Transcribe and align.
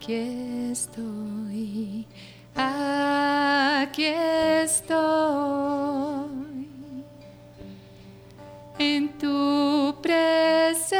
Aquí 0.00 0.14
estoy, 0.70 2.06
aquí 2.54 4.04
estoy 4.04 4.94
en 8.78 9.08
tu 9.18 9.96
presencia, 10.00 10.94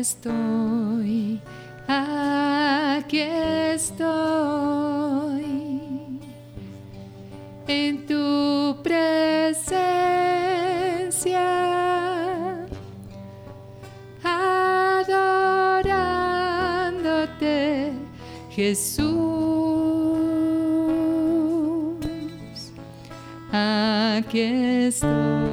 Estoy, 0.00 1.40
aquí 1.88 3.20
estoy 3.20 3.96
en 7.66 8.06
tu 8.06 8.76
presencia, 8.82 9.86
adorándote, 14.22 15.12
Jesús. 18.50 19.16
Aquí 23.52 24.40
estoy, 24.40 25.45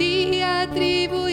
ti 0.00 0.42
atribuimos 0.42 1.29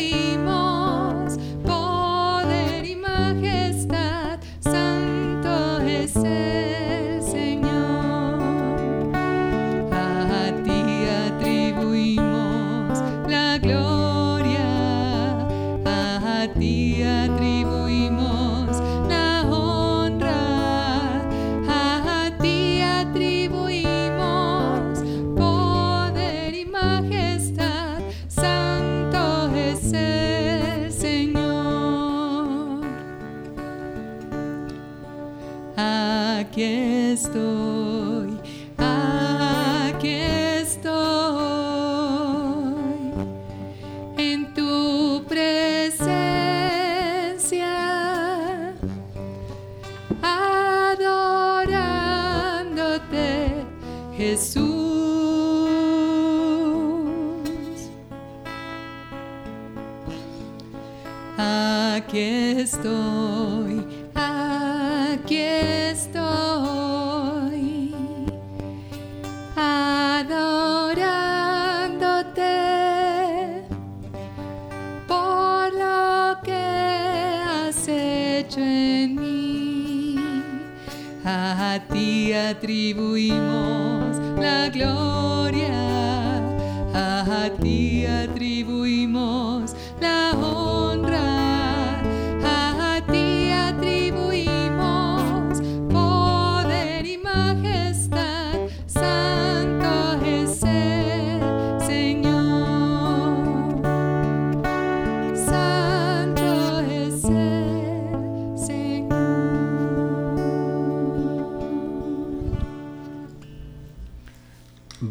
a 87.47 87.49
ti 87.49 88.03
atribuimos 88.05 89.46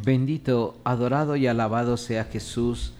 Bendito, 0.06 0.76
adorado 0.84 1.34
y 1.34 1.48
alabado 1.48 1.96
sea 1.96 2.26
Jesús 2.26 2.92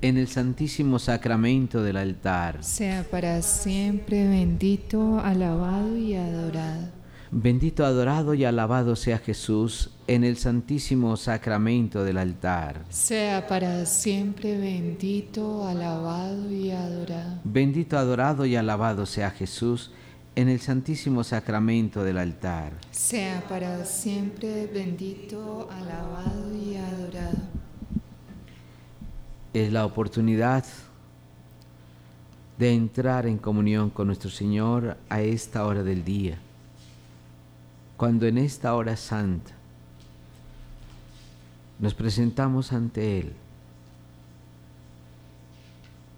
en 0.00 0.16
el 0.16 0.28
santísimo 0.28 1.00
sacramento 1.00 1.82
del 1.82 1.96
altar. 1.96 2.62
Sea 2.62 3.04
para 3.10 3.42
siempre 3.42 4.28
bendito, 4.28 5.18
alabado 5.18 5.96
y 5.96 6.14
adorado. 6.14 6.86
Bendito, 7.32 7.84
adorado 7.84 8.32
y 8.34 8.44
alabado 8.44 8.94
sea 8.94 9.18
Jesús 9.18 9.90
en 10.06 10.22
el 10.22 10.36
santísimo 10.36 11.16
sacramento 11.16 12.04
del 12.04 12.18
altar. 12.18 12.84
Sea 12.90 13.48
para 13.48 13.84
siempre 13.84 14.56
bendito, 14.56 15.66
alabado 15.66 16.48
y 16.48 16.70
adorado. 16.70 17.40
Bendito, 17.42 17.98
adorado 17.98 18.46
y 18.46 18.54
alabado 18.54 19.04
sea 19.04 19.32
Jesús 19.32 19.90
en 20.34 20.48
el 20.48 20.60
santísimo 20.60 21.24
sacramento 21.24 22.02
del 22.02 22.18
altar. 22.18 22.72
Sea 22.90 23.44
para 23.48 23.84
siempre 23.84 24.66
bendito, 24.66 25.68
alabado 25.70 26.54
y 26.56 26.76
adorado. 26.76 27.38
Es 29.52 29.70
la 29.70 29.84
oportunidad 29.84 30.64
de 32.58 32.72
entrar 32.72 33.26
en 33.26 33.38
comunión 33.38 33.90
con 33.90 34.06
nuestro 34.06 34.30
Señor 34.30 34.96
a 35.08 35.20
esta 35.20 35.66
hora 35.66 35.82
del 35.82 36.04
día. 36.04 36.38
Cuando 37.96 38.26
en 38.26 38.38
esta 38.38 38.74
hora 38.74 38.96
santa 38.96 39.52
nos 41.78 41.94
presentamos 41.94 42.72
ante 42.72 43.20
Él 43.20 43.32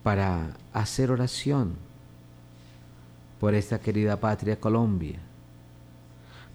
para 0.03 0.51
hacer 0.73 1.11
oración 1.11 1.84
por 3.45 3.55
esta 3.55 3.79
querida 3.79 4.19
patria 4.19 4.59
Colombia, 4.59 5.19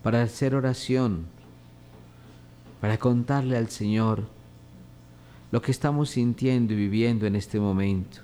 para 0.01 0.23
hacer 0.23 0.55
oración, 0.55 1.27
para 2.81 2.97
contarle 2.97 3.57
al 3.57 3.69
Señor 3.69 4.23
lo 5.51 5.61
que 5.61 5.69
estamos 5.69 6.09
sintiendo 6.09 6.73
y 6.73 6.77
viviendo 6.77 7.27
en 7.27 7.35
este 7.35 7.59
momento, 7.59 8.21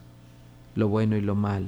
lo 0.73 0.87
bueno 0.87 1.15
y 1.15 1.21
lo 1.21 1.35
malo, 1.35 1.67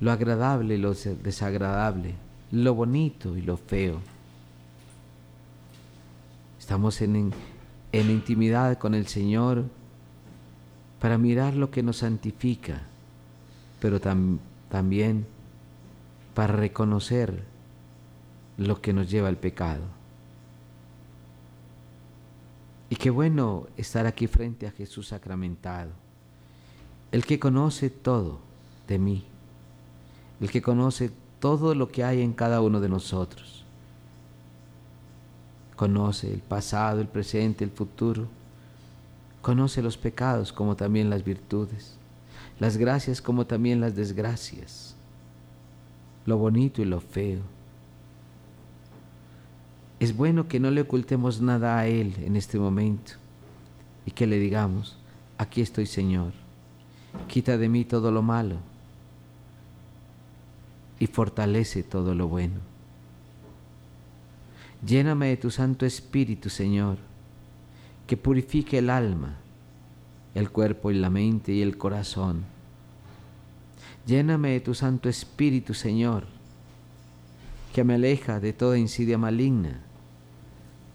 lo 0.00 0.12
agradable 0.12 0.74
y 0.74 0.76
lo 0.76 0.92
desagradable, 0.92 2.16
lo 2.52 2.74
bonito 2.74 3.34
y 3.34 3.40
lo 3.40 3.56
feo. 3.56 3.98
Estamos 6.58 7.00
en, 7.00 7.32
en 7.92 8.10
intimidad 8.10 8.76
con 8.76 8.94
el 8.94 9.06
Señor 9.06 9.64
para 11.00 11.16
mirar 11.16 11.54
lo 11.54 11.70
que 11.70 11.82
nos 11.82 11.96
santifica, 11.96 12.82
pero 13.80 13.98
tam- 14.02 14.36
también 14.70 15.26
para 16.34 16.54
reconocer 16.54 17.44
lo 18.56 18.80
que 18.80 18.92
nos 18.92 19.10
lleva 19.10 19.28
al 19.28 19.36
pecado. 19.36 19.82
Y 22.88 22.96
qué 22.96 23.10
bueno 23.10 23.66
estar 23.76 24.06
aquí 24.06 24.26
frente 24.26 24.66
a 24.66 24.70
Jesús 24.70 25.08
sacramentado 25.08 25.90
el 27.12 27.26
que 27.26 27.40
conoce 27.40 27.90
todo 27.90 28.38
de 28.86 28.98
mí, 28.98 29.24
el 30.40 30.50
que 30.50 30.62
conoce 30.62 31.10
todo 31.40 31.74
lo 31.74 31.88
que 31.88 32.04
hay 32.04 32.22
en 32.22 32.32
cada 32.32 32.60
uno 32.60 32.80
de 32.80 32.88
nosotros. 32.88 33.64
Conoce 35.76 36.32
el 36.32 36.40
pasado, 36.40 37.00
el 37.00 37.08
presente, 37.08 37.64
el 37.64 37.70
futuro. 37.70 38.28
Conoce 39.40 39.82
los 39.82 39.96
pecados 39.96 40.52
como 40.52 40.76
también 40.76 41.08
las 41.08 41.24
virtudes, 41.24 41.96
las 42.60 42.76
gracias 42.76 43.20
como 43.22 43.46
también 43.46 43.80
las 43.80 43.96
desgracias, 43.96 44.94
lo 46.26 46.36
bonito 46.36 46.82
y 46.82 46.84
lo 46.84 47.00
feo. 47.00 47.40
Es 49.98 50.14
bueno 50.14 50.46
que 50.46 50.60
no 50.60 50.70
le 50.70 50.82
ocultemos 50.82 51.40
nada 51.40 51.78
a 51.78 51.86
Él 51.86 52.14
en 52.20 52.36
este 52.36 52.58
momento 52.58 53.12
y 54.04 54.10
que 54.10 54.26
le 54.26 54.38
digamos, 54.38 54.96
aquí 55.38 55.62
estoy 55.62 55.86
Señor, 55.86 56.32
quita 57.28 57.56
de 57.56 57.68
mí 57.68 57.84
todo 57.84 58.12
lo 58.12 58.22
malo 58.22 58.56
y 60.98 61.06
fortalece 61.06 61.82
todo 61.82 62.14
lo 62.14 62.28
bueno. 62.28 62.60
Lléname 64.86 65.28
de 65.28 65.36
tu 65.38 65.50
Santo 65.50 65.86
Espíritu, 65.86 66.50
Señor, 66.50 66.98
que 68.06 68.18
purifique 68.18 68.78
el 68.78 68.90
alma, 68.90 69.36
el 70.34 70.50
cuerpo 70.50 70.90
y 70.90 70.94
la 70.94 71.10
mente 71.10 71.52
y 71.52 71.62
el 71.62 71.76
corazón. 71.76 72.49
Lléname 74.10 74.50
de 74.50 74.60
tu 74.60 74.74
Santo 74.74 75.08
Espíritu, 75.08 75.72
Señor, 75.72 76.24
que 77.72 77.84
me 77.84 77.94
aleja 77.94 78.40
de 78.40 78.52
toda 78.52 78.76
insidia 78.76 79.16
maligna, 79.18 79.82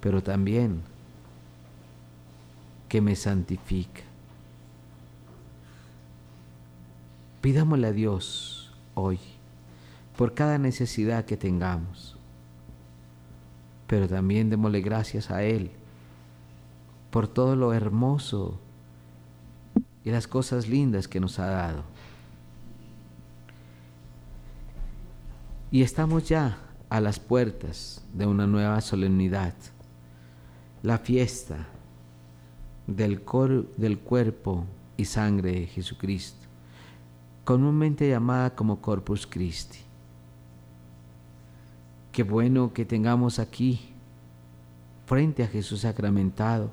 pero 0.02 0.22
también 0.22 0.82
que 2.90 3.00
me 3.00 3.16
santifica. 3.16 4.02
Pidámosle 7.40 7.88
a 7.88 7.94
Dios 7.94 8.74
hoy 8.96 9.18
por 10.18 10.34
cada 10.34 10.58
necesidad 10.58 11.24
que 11.24 11.38
tengamos. 11.38 12.18
Pero 13.88 14.10
también 14.10 14.50
démosle 14.50 14.82
gracias 14.82 15.32
a 15.32 15.42
Él 15.44 15.72
por 17.12 17.30
todo 17.30 17.56
lo 17.56 17.72
hermoso 17.72 18.60
y 20.04 20.12
las 20.12 20.28
cosas 20.28 20.68
lindas 20.68 21.08
que 21.08 21.22
nos 21.22 21.40
ha 21.40 21.46
dado. 21.46 21.95
Y 25.76 25.82
estamos 25.82 26.30
ya 26.30 26.58
a 26.88 27.02
las 27.02 27.20
puertas 27.20 28.02
de 28.14 28.26
una 28.26 28.48
nueva 28.48 28.80
solemnidad, 28.80 29.54
la 30.82 30.98
fiesta 31.00 31.68
del, 32.88 33.22
del 33.76 34.00
cuerpo 34.00 34.64
y 34.96 35.04
sangre 35.04 35.52
de 35.52 35.68
Jesucristo, 35.68 36.48
comúnmente 37.44 38.08
llamada 38.08 38.56
como 38.56 38.80
Corpus 38.80 39.28
Christi. 39.28 39.80
Qué 42.14 42.24
bueno 42.24 42.72
que 42.72 42.86
tengamos 42.86 43.38
aquí, 43.38 43.90
frente 45.06 45.44
a 45.44 45.48
Jesús 45.48 45.82
sacramentado, 45.82 46.72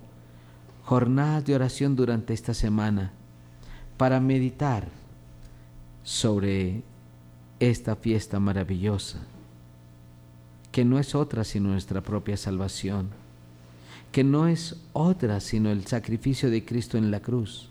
jornadas 0.84 1.44
de 1.44 1.56
oración 1.56 1.96
durante 1.96 2.34
esta 2.34 2.54
semana 2.54 3.10
para 3.96 4.20
meditar 4.20 4.86
sobre 6.04 6.84
esta 7.70 7.96
fiesta 7.96 8.40
maravillosa, 8.40 9.18
que 10.70 10.84
no 10.84 10.98
es 10.98 11.14
otra 11.14 11.44
sino 11.44 11.70
nuestra 11.70 12.00
propia 12.00 12.36
salvación, 12.36 13.10
que 14.10 14.24
no 14.24 14.46
es 14.46 14.76
otra 14.92 15.40
sino 15.40 15.70
el 15.70 15.86
sacrificio 15.86 16.50
de 16.50 16.64
Cristo 16.64 16.98
en 16.98 17.10
la 17.10 17.20
cruz, 17.20 17.68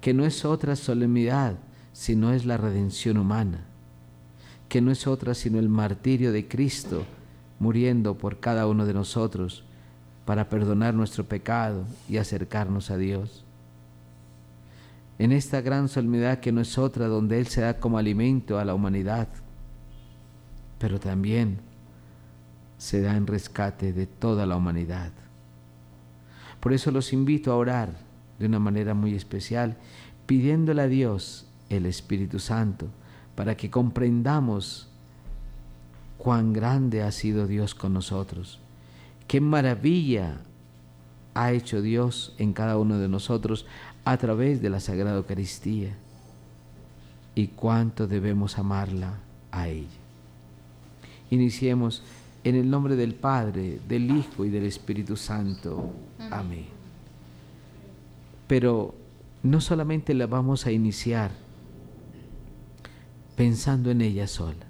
que 0.00 0.14
no 0.14 0.24
es 0.24 0.44
otra 0.44 0.76
solemnidad 0.76 1.56
sino 1.92 2.32
es 2.32 2.44
la 2.44 2.56
redención 2.56 3.18
humana 3.18 3.66
que 4.74 4.80
no 4.80 4.90
es 4.90 5.06
otra 5.06 5.34
sino 5.34 5.60
el 5.60 5.68
martirio 5.68 6.32
de 6.32 6.48
Cristo 6.48 7.04
muriendo 7.60 8.18
por 8.18 8.40
cada 8.40 8.66
uno 8.66 8.86
de 8.86 8.92
nosotros 8.92 9.62
para 10.24 10.48
perdonar 10.48 10.94
nuestro 10.94 11.22
pecado 11.22 11.84
y 12.08 12.16
acercarnos 12.16 12.90
a 12.90 12.96
Dios. 12.96 13.43
En 15.24 15.32
esta 15.32 15.62
gran 15.62 15.88
solemnidad 15.88 16.40
que 16.40 16.52
no 16.52 16.60
es 16.60 16.76
otra 16.76 17.06
donde 17.06 17.40
Él 17.40 17.46
se 17.46 17.62
da 17.62 17.80
como 17.80 17.96
alimento 17.96 18.58
a 18.58 18.64
la 18.66 18.74
humanidad, 18.74 19.26
pero 20.78 21.00
también 21.00 21.60
se 22.76 23.00
da 23.00 23.16
en 23.16 23.26
rescate 23.26 23.94
de 23.94 24.06
toda 24.06 24.44
la 24.44 24.54
humanidad. 24.54 25.12
Por 26.60 26.74
eso 26.74 26.90
los 26.90 27.14
invito 27.14 27.50
a 27.50 27.56
orar 27.56 27.96
de 28.38 28.44
una 28.44 28.58
manera 28.58 28.92
muy 28.92 29.14
especial, 29.14 29.78
pidiéndole 30.26 30.82
a 30.82 30.88
Dios 30.88 31.46
el 31.70 31.86
Espíritu 31.86 32.38
Santo, 32.38 32.88
para 33.34 33.56
que 33.56 33.70
comprendamos 33.70 34.90
cuán 36.18 36.52
grande 36.52 37.02
ha 37.02 37.10
sido 37.12 37.46
Dios 37.46 37.74
con 37.74 37.94
nosotros, 37.94 38.60
qué 39.26 39.40
maravilla 39.40 40.42
ha 41.34 41.52
hecho 41.52 41.82
Dios 41.82 42.34
en 42.38 42.52
cada 42.52 42.78
uno 42.78 42.98
de 42.98 43.08
nosotros 43.08 43.66
a 44.04 44.16
través 44.16 44.62
de 44.62 44.70
la 44.70 44.80
Sagrada 44.80 45.16
Eucaristía 45.16 45.96
y 47.34 47.48
cuánto 47.48 48.06
debemos 48.06 48.58
amarla 48.58 49.18
a 49.50 49.68
ella. 49.68 49.88
Iniciemos 51.30 52.02
en 52.44 52.54
el 52.54 52.70
nombre 52.70 52.96
del 52.96 53.14
Padre, 53.14 53.80
del 53.88 54.10
Hijo 54.10 54.44
y 54.44 54.50
del 54.50 54.64
Espíritu 54.64 55.16
Santo. 55.16 55.90
Amén. 56.30 56.66
Pero 58.46 58.94
no 59.42 59.60
solamente 59.60 60.14
la 60.14 60.26
vamos 60.26 60.66
a 60.66 60.72
iniciar, 60.72 61.30
pensando 63.34 63.90
en 63.90 64.02
ella 64.02 64.26
sola. 64.26 64.66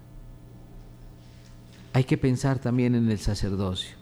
Hay 1.92 2.04
que 2.04 2.16
pensar 2.16 2.58
también 2.58 2.94
en 2.94 3.10
el 3.10 3.18
sacerdocio, 3.18 3.96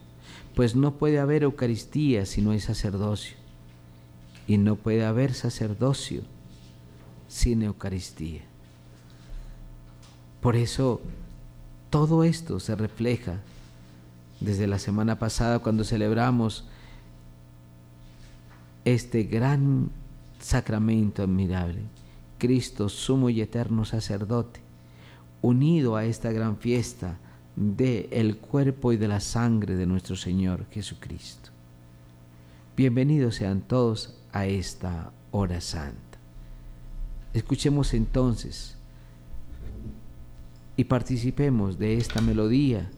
pues 0.54 0.76
no 0.76 0.94
puede 0.94 1.18
haber 1.18 1.42
Eucaristía 1.42 2.26
si 2.26 2.42
no 2.42 2.50
hay 2.50 2.60
sacerdocio, 2.60 3.36
y 4.46 4.58
no 4.58 4.76
puede 4.76 5.04
haber 5.04 5.34
sacerdocio 5.34 6.22
sin 7.28 7.62
Eucaristía. 7.62 8.42
Por 10.40 10.56
eso 10.56 11.00
todo 11.90 12.24
esto 12.24 12.60
se 12.60 12.74
refleja 12.74 13.40
desde 14.40 14.66
la 14.66 14.78
semana 14.78 15.18
pasada 15.18 15.60
cuando 15.60 15.84
celebramos 15.84 16.64
este 18.84 19.22
gran 19.22 19.90
sacramento 20.40 21.22
admirable 21.22 21.82
Cristo, 22.42 22.88
sumo 22.88 23.30
y 23.30 23.40
eterno 23.40 23.84
sacerdote, 23.84 24.58
unido 25.42 25.94
a 25.94 26.04
esta 26.04 26.32
gran 26.32 26.56
fiesta 26.56 27.16
de 27.56 28.08
el 28.12 28.38
cuerpo 28.38 28.92
y 28.92 28.96
de 28.96 29.08
la 29.08 29.20
sangre 29.20 29.74
de 29.74 29.86
nuestro 29.86 30.16
Señor 30.16 30.66
Jesucristo. 30.70 31.50
Bienvenidos 32.76 33.36
sean 33.36 33.60
todos 33.60 34.14
a 34.32 34.46
esta 34.46 35.12
hora 35.30 35.60
santa. 35.60 36.18
Escuchemos 37.34 37.94
entonces 37.94 38.76
y 40.76 40.84
participemos 40.84 41.78
de 41.78 41.96
esta 41.98 42.20
melodía 42.20 42.90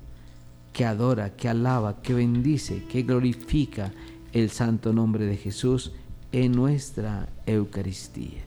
que 0.73 0.85
adora, 0.85 1.37
que 1.37 1.49
alaba, 1.49 2.03
que 2.03 2.15
bendice, 2.15 2.85
que 2.85 3.03
glorifica 3.03 3.93
el 4.33 4.51
santo 4.51 4.93
nombre 4.93 5.27
de 5.27 5.37
Jesús 5.37 5.93
en 6.33 6.53
nuestra 6.53 7.29
Eucaristía. 7.47 8.43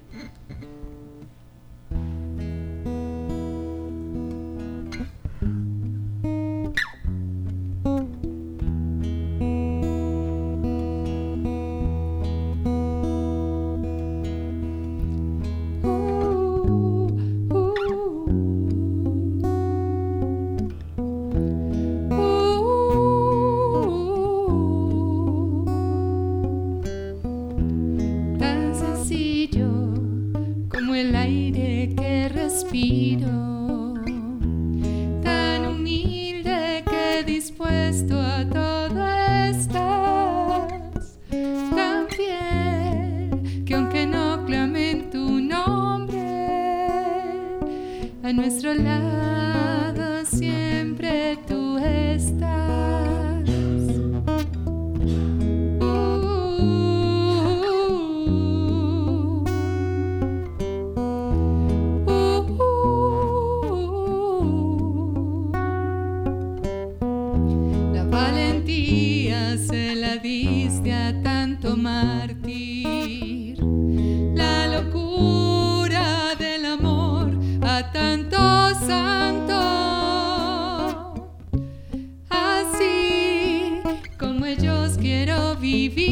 ellos 84.57 84.97
quiero 84.99 85.55
vivir 85.55 86.07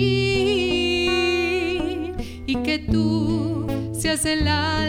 y 2.46 2.56
que 2.64 2.80
tú 2.80 3.68
seas 3.94 4.26
el 4.26 4.48
alma 4.48 4.85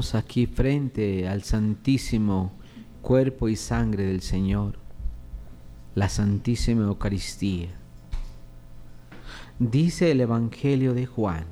Aquí 0.00 0.46
frente 0.46 1.28
al 1.28 1.42
santísimo 1.42 2.52
cuerpo 3.02 3.50
y 3.50 3.56
sangre 3.56 4.06
del 4.06 4.22
Señor, 4.22 4.78
la 5.94 6.08
Santísima 6.08 6.84
Eucaristía. 6.84 7.68
Dice 9.58 10.10
el 10.10 10.22
Evangelio 10.22 10.94
de 10.94 11.04
Juan, 11.04 11.44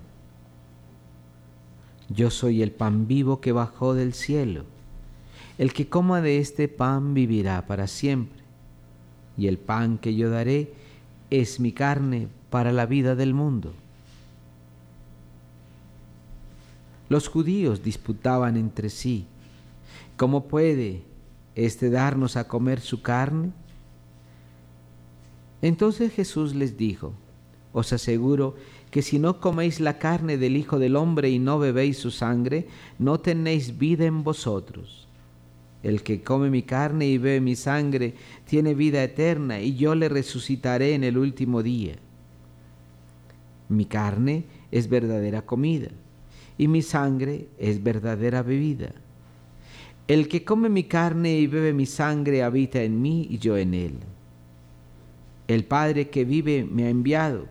yo 2.09 2.31
soy 2.31 2.63
el 2.63 2.73
pan 2.73 3.07
vivo 3.07 3.43
que 3.43 3.53
bajó 3.53 3.93
del 3.93 4.15
cielo. 4.15 4.65
El 5.59 5.75
que 5.75 5.91
coma 5.91 6.23
de 6.23 6.39
este 6.39 6.69
pan 6.69 7.13
vivirá 7.13 7.67
para 7.67 7.87
siempre. 7.87 8.43
Y 9.37 9.49
el 9.49 9.59
pan 9.59 9.99
que 9.99 10.15
yo 10.15 10.31
daré 10.31 10.73
es 11.29 11.61
mi 11.61 11.73
carne 11.73 12.29
para 12.49 12.73
la 12.73 12.87
vida 12.87 13.15
del 13.15 13.35
mundo. 13.35 13.75
Los 17.09 17.29
judíos 17.29 17.83
disputaban 17.83 18.57
entre 18.57 18.91
sí, 18.91 19.27
¿cómo 20.17 20.47
puede 20.47 21.03
éste 21.55 21.89
darnos 21.89 22.37
a 22.37 22.47
comer 22.47 22.81
su 22.81 23.01
carne? 23.01 23.51
Entonces 25.63 26.13
Jesús 26.13 26.55
les 26.55 26.77
dijo, 26.77 27.15
os 27.73 27.93
aseguro 27.93 28.57
que 28.91 29.03
si 29.03 29.19
no 29.19 29.41
coméis 29.41 29.81
la 29.81 29.99
carne 29.99 30.37
del 30.37 30.57
Hijo 30.57 30.79
del 30.79 30.97
Hombre 30.97 31.31
y 31.31 31.39
no 31.39 31.59
bebéis 31.59 31.99
su 31.99 32.11
sangre, 32.11 32.69
no 32.99 33.19
tenéis 33.19 33.79
vida 33.79 34.05
en 34.05 34.23
vosotros. 34.23 35.09
El 35.83 36.03
que 36.03 36.23
come 36.23 36.51
mi 36.51 36.63
carne 36.63 37.07
y 37.07 37.19
bebe 37.19 37.41
mi 37.41 37.57
sangre 37.57 38.15
tiene 38.45 38.75
vida 38.75 39.03
eterna 39.03 39.61
y 39.61 39.77
yo 39.77 39.95
le 39.95 40.09
resucitaré 40.09 40.95
en 40.95 41.05
el 41.05 41.17
último 41.17 41.63
día. 41.63 41.95
Mi 43.69 43.87
carne 43.87 44.45
es 44.71 44.89
verdadera 44.89 45.43
comida 45.47 45.89
y 46.59 46.69
mi 46.69 46.83
sangre 46.83 47.49
es 47.57 47.83
verdadera 47.83 48.43
bebida. 48.43 48.93
El 50.09 50.29
que 50.29 50.45
come 50.45 50.69
mi 50.69 50.85
carne 50.85 51.39
y 51.39 51.47
bebe 51.47 51.73
mi 51.73 51.87
sangre 51.87 52.43
habita 52.43 52.83
en 52.83 53.01
mí 53.01 53.27
y 53.31 53.39
yo 53.39 53.57
en 53.57 53.75
él. 53.75 53.95
El 55.47 55.65
Padre 55.65 56.09
que 56.09 56.25
vive 56.25 56.65
me 56.65 56.85
ha 56.85 56.91
enviado 56.91 57.47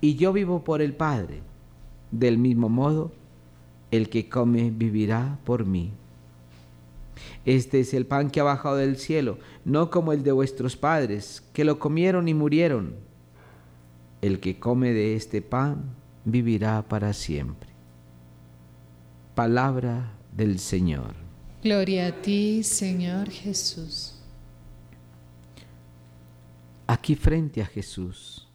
y 0.00 0.16
yo 0.16 0.32
vivo 0.32 0.64
por 0.64 0.80
el 0.80 0.94
Padre. 0.94 1.42
Del 2.10 2.38
mismo 2.38 2.68
modo, 2.68 3.12
el 3.90 4.08
que 4.08 4.28
come 4.28 4.70
vivirá 4.70 5.38
por 5.44 5.66
mí. 5.66 5.92
Este 7.44 7.80
es 7.80 7.94
el 7.94 8.06
pan 8.06 8.30
que 8.30 8.40
ha 8.40 8.44
bajado 8.44 8.76
del 8.76 8.96
cielo, 8.96 9.38
no 9.64 9.90
como 9.90 10.12
el 10.12 10.22
de 10.22 10.32
vuestros 10.32 10.76
padres, 10.76 11.42
que 11.52 11.64
lo 11.64 11.78
comieron 11.78 12.28
y 12.28 12.34
murieron. 12.34 12.94
El 14.22 14.40
que 14.40 14.58
come 14.58 14.92
de 14.92 15.14
este 15.14 15.42
pan 15.42 15.94
vivirá 16.24 16.82
para 16.82 17.12
siempre. 17.12 17.65
Palabra 19.36 20.14
del 20.34 20.58
Señor. 20.58 21.14
Gloria 21.62 22.06
a 22.06 22.22
ti, 22.22 22.62
Señor 22.62 23.28
Jesús. 23.28 24.14
Aquí 26.86 27.14
frente 27.14 27.60
a 27.60 27.66
Jesús, 27.66 28.48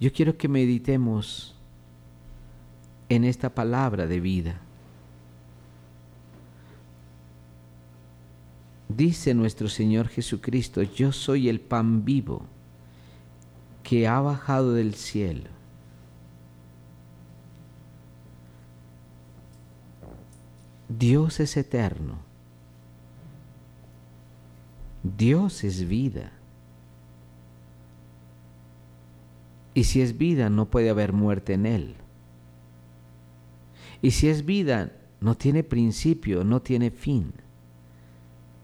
yo 0.00 0.12
quiero 0.12 0.36
que 0.36 0.48
meditemos 0.48 1.54
en 3.08 3.22
esta 3.22 3.54
palabra 3.54 4.08
de 4.08 4.18
vida. 4.18 4.60
Dice 8.88 9.32
nuestro 9.32 9.68
Señor 9.68 10.08
Jesucristo, 10.08 10.82
yo 10.82 11.12
soy 11.12 11.48
el 11.48 11.60
pan 11.60 12.04
vivo 12.04 12.42
que 13.84 14.08
ha 14.08 14.20
bajado 14.20 14.72
del 14.74 14.96
cielo. 14.96 15.59
Dios 20.98 21.40
es 21.40 21.56
eterno. 21.56 22.18
Dios 25.02 25.64
es 25.64 25.88
vida. 25.88 26.32
Y 29.72 29.84
si 29.84 30.02
es 30.02 30.18
vida, 30.18 30.50
no 30.50 30.66
puede 30.66 30.90
haber 30.90 31.12
muerte 31.12 31.54
en 31.54 31.64
él. 31.64 31.94
Y 34.02 34.10
si 34.10 34.28
es 34.28 34.44
vida, 34.44 34.92
no 35.20 35.36
tiene 35.36 35.62
principio, 35.62 36.44
no 36.44 36.60
tiene 36.60 36.90
fin 36.90 37.32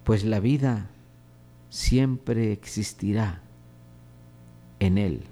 pues 0.07 0.25
la 0.25 0.39
vida 0.39 0.89
siempre 1.69 2.53
existirá 2.53 3.43
en 4.79 4.99
Él. 4.99 5.25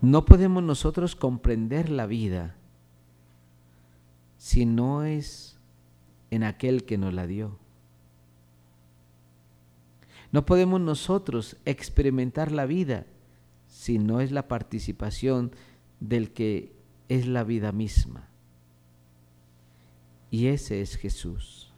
No 0.00 0.24
podemos 0.24 0.62
nosotros 0.62 1.14
comprender 1.14 1.90
la 1.90 2.06
vida 2.06 2.54
si 4.48 4.64
no 4.64 5.04
es 5.04 5.58
en 6.30 6.42
aquel 6.42 6.86
que 6.86 6.96
nos 6.96 7.12
la 7.12 7.26
dio? 7.26 7.58
No 10.32 10.46
podemos 10.46 10.80
nosotros 10.80 11.58
experimentar 11.66 12.50
la 12.50 12.64
vida 12.64 13.04
si 13.66 13.98
no 13.98 14.22
es 14.22 14.32
la 14.32 14.48
participación 14.48 15.52
del 16.00 16.32
que 16.32 16.72
es 17.10 17.26
la 17.26 17.44
vida 17.44 17.72
misma. 17.72 18.30
Y 20.30 20.46
ese 20.46 20.80
es 20.80 20.96
Jesús. 20.96 21.70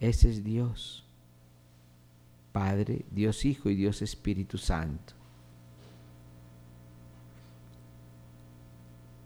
Ese 0.00 0.28
es 0.28 0.44
Dios. 0.44 1.06
Padre, 2.52 3.06
Dios 3.10 3.46
Hijo 3.46 3.70
y 3.70 3.74
Dios 3.74 4.02
Espíritu 4.02 4.58
Santo. 4.58 5.14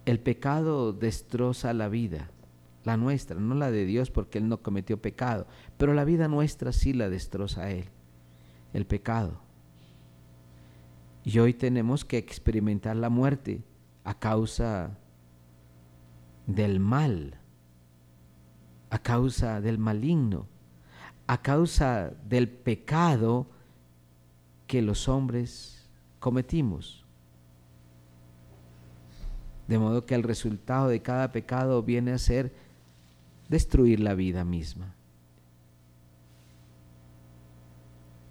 El 0.06 0.20
pecado 0.20 0.92
destroza 0.92 1.72
la 1.72 1.88
vida, 1.88 2.30
la 2.84 2.96
nuestra, 2.96 3.38
no 3.38 3.54
la 3.54 3.70
de 3.70 3.84
Dios 3.84 4.10
porque 4.10 4.38
Él 4.38 4.48
no 4.48 4.62
cometió 4.62 5.00
pecado, 5.00 5.46
pero 5.76 5.94
la 5.94 6.04
vida 6.04 6.28
nuestra 6.28 6.72
sí 6.72 6.92
la 6.92 7.08
destroza 7.08 7.70
Él, 7.70 7.84
el 8.72 8.86
pecado. 8.86 9.40
Y 11.24 11.38
hoy 11.38 11.52
tenemos 11.52 12.04
que 12.04 12.16
experimentar 12.16 12.96
la 12.96 13.10
muerte 13.10 13.62
a 14.04 14.18
causa 14.18 14.98
del 16.46 16.80
mal, 16.80 17.38
a 18.88 18.98
causa 18.98 19.60
del 19.60 19.78
maligno, 19.78 20.48
a 21.26 21.42
causa 21.42 22.12
del 22.28 22.48
pecado 22.48 23.46
que 24.66 24.82
los 24.82 25.08
hombres 25.08 25.88
cometimos. 26.18 26.99
De 29.70 29.78
modo 29.78 30.04
que 30.04 30.16
el 30.16 30.24
resultado 30.24 30.88
de 30.88 31.00
cada 31.00 31.30
pecado 31.30 31.80
viene 31.84 32.10
a 32.10 32.18
ser 32.18 32.52
destruir 33.48 34.00
la 34.00 34.14
vida 34.14 34.44
misma. 34.44 34.96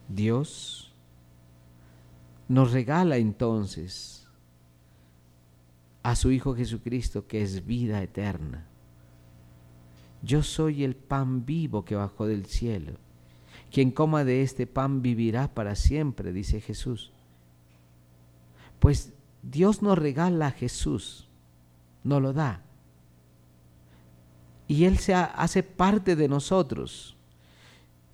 Dios 0.10 0.92
nos 2.50 2.74
regala 2.74 3.16
entonces 3.16 4.28
a 6.04 6.18
su 6.18 6.30
Hijo 6.32 6.56
Jesucristo 6.56 7.26
que 7.26 7.42
es 7.42 7.66
vida 7.66 8.04
eterna. 8.04 8.66
Yo 10.22 10.44
soy 10.44 10.84
el 10.84 10.98
pan 10.98 11.46
vivo 11.46 11.86
que 11.86 11.96
bajó 11.96 12.28
del 12.28 12.48
cielo. 12.48 12.98
Quien 13.72 13.92
coma 13.92 14.26
de 14.26 14.42
este 14.42 14.68
pan 14.68 15.02
vivirá 15.02 15.54
para 15.54 15.76
siempre, 15.76 16.34
dice 16.34 16.60
Jesús. 16.60 17.14
Pues 18.82 19.14
Dios 19.42 19.82
nos 19.82 19.98
regala 19.98 20.48
a 20.48 20.52
Jesús, 20.52 21.29
nos 22.04 22.22
lo 22.22 22.34
da. 22.34 22.62
Y 24.68 24.86
Él 24.86 25.00
se 25.00 25.14
hace 25.14 25.64
parte 25.64 26.16
de 26.16 26.28
nosotros. 26.28 27.18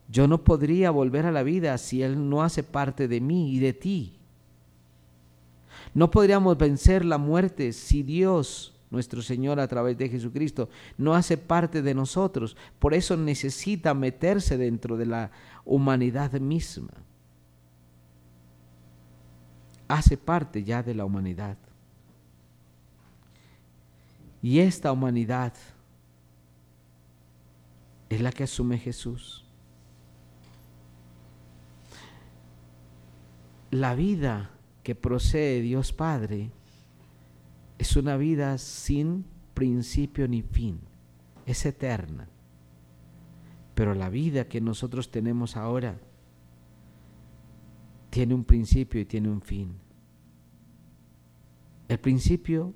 Yo 0.07 0.27
no 0.27 0.43
podría 0.43 0.91
volver 0.91 1.25
a 1.25 1.31
la 1.31 1.43
vida 1.43 1.77
si 1.77 2.01
Él 2.01 2.29
no 2.29 2.43
hace 2.43 2.63
parte 2.63 3.07
de 3.07 3.19
mí 3.19 3.53
y 3.53 3.59
de 3.59 3.73
ti. 3.73 4.17
No 5.93 6.11
podríamos 6.11 6.57
vencer 6.57 7.03
la 7.03 7.17
muerte 7.17 7.73
si 7.73 8.03
Dios, 8.03 8.73
nuestro 8.89 9.21
Señor, 9.21 9.59
a 9.59 9.67
través 9.67 9.97
de 9.97 10.09
Jesucristo, 10.09 10.69
no 10.97 11.15
hace 11.15 11.37
parte 11.37 11.81
de 11.81 11.93
nosotros. 11.93 12.55
Por 12.79 12.93
eso 12.93 13.17
necesita 13.17 13.93
meterse 13.93 14.57
dentro 14.57 14.97
de 14.97 15.05
la 15.05 15.31
humanidad 15.63 16.31
misma. 16.33 16.93
Hace 19.87 20.17
parte 20.17 20.63
ya 20.63 20.83
de 20.83 20.95
la 20.95 21.05
humanidad. 21.05 21.57
Y 24.45 24.59
esta 24.59 24.91
humanidad 24.91 25.53
es 28.09 28.21
la 28.21 28.31
que 28.31 28.43
asume 28.43 28.77
Jesús. 28.77 29.43
La 33.71 33.95
vida 33.95 34.51
que 34.83 34.93
procede 34.93 35.55
de 35.55 35.61
Dios 35.61 35.93
Padre 35.93 36.51
es 37.79 37.95
una 37.95 38.17
vida 38.17 38.59
sin 38.59 39.25
principio 39.55 40.27
ni 40.27 40.43
fin, 40.43 40.79
es 41.47 41.65
eterna. 41.65 42.29
Pero 43.73 43.95
la 43.95 44.09
vida 44.09 44.47
que 44.47 44.61
nosotros 44.61 45.09
tenemos 45.09 45.57
ahora 45.57 45.97
tiene 48.11 48.35
un 48.35 48.43
principio 48.43 49.01
y 49.01 49.05
tiene 49.05 49.27
un 49.27 49.41
fin. 49.41 49.73
El 51.87 51.99
principio 51.99 52.75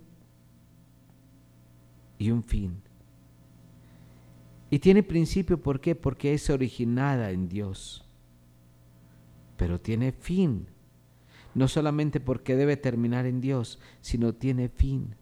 y 2.20 2.30
un 2.30 2.44
fin. 2.44 2.84
Y 4.70 4.78
tiene 4.78 5.02
principio, 5.02 5.60
¿por 5.60 5.82
qué? 5.82 5.96
Porque 5.96 6.36
es 6.36 6.52
originada 6.52 7.32
en 7.32 7.50
Dios. 7.50 8.06
Pero 9.58 9.82
tiene 9.82 10.12
fin 10.12 10.68
no 11.56 11.68
solamente 11.68 12.20
porque 12.20 12.56
debe 12.56 12.78
terminar 12.78 13.26
en 13.26 13.42
Dios, 13.42 13.80
sino 14.02 14.34
tiene 14.34 14.70
fin, 14.70 15.16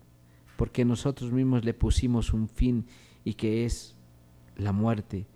porque 0.56 0.86
nosotros 0.86 1.32
mismos 1.32 1.64
le 1.64 1.74
pusimos 1.74 2.34
un 2.34 2.50
fin 2.50 2.86
y 3.24 3.36
que 3.36 3.66
es 3.66 3.96
la 4.56 4.72
muerte 4.72 5.28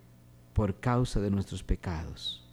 por 0.53 0.79
causa 0.79 1.21
de 1.21 1.31
nuestros 1.31 1.63
pecados. 1.63 2.47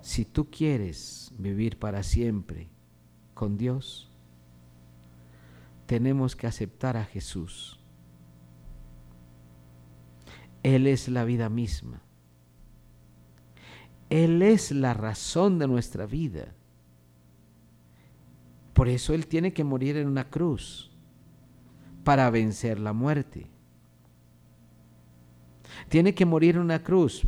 Si 0.00 0.24
tú 0.24 0.50
quieres 0.50 1.32
vivir 1.38 1.78
para 1.78 2.02
siempre 2.02 2.68
con 3.34 3.58
Dios, 3.58 4.07
tenemos 5.88 6.36
que 6.36 6.46
aceptar 6.46 6.98
a 6.98 7.04
Jesús. 7.06 7.80
Él 10.62 10.86
es 10.86 11.08
la 11.08 11.24
vida 11.24 11.48
misma. 11.48 12.02
Él 14.10 14.42
es 14.42 14.70
la 14.70 14.92
razón 14.92 15.58
de 15.58 15.66
nuestra 15.66 16.04
vida. 16.04 16.54
Por 18.74 18.90
eso 18.90 19.14
Él 19.14 19.26
tiene 19.26 19.54
que 19.54 19.64
morir 19.64 19.96
en 19.96 20.08
una 20.08 20.28
cruz 20.28 20.90
para 22.04 22.28
vencer 22.28 22.78
la 22.78 22.92
muerte. 22.92 23.46
Tiene 25.88 26.14
que 26.14 26.26
morir 26.26 26.56
en 26.56 26.60
una 26.60 26.84
cruz 26.84 27.26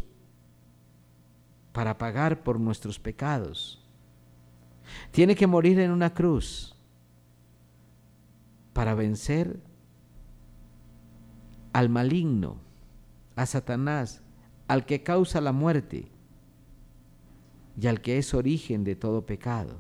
para 1.73 1.97
pagar 1.97 2.43
por 2.43 2.61
nuestros 2.61 2.99
pecados. 2.99 3.83
Tiene 5.13 5.35
que 5.35 5.47
morir 5.47 5.81
en 5.81 5.93
una 5.93 6.13
cruz 6.13 6.77
para 8.81 8.95
vencer 8.95 9.61
al 11.75 11.91
maligno, 11.91 12.63
a 13.37 13.45
Satanás, 13.45 14.23
al 14.69 14.87
que 14.87 15.03
causa 15.03 15.43
la 15.43 15.53
muerte 15.53 16.11
y 17.79 17.87
al 17.89 18.01
que 18.01 18.17
es 18.17 18.33
origen 18.33 18.83
de 18.83 18.97
todo 18.97 19.27
pecado. 19.27 19.77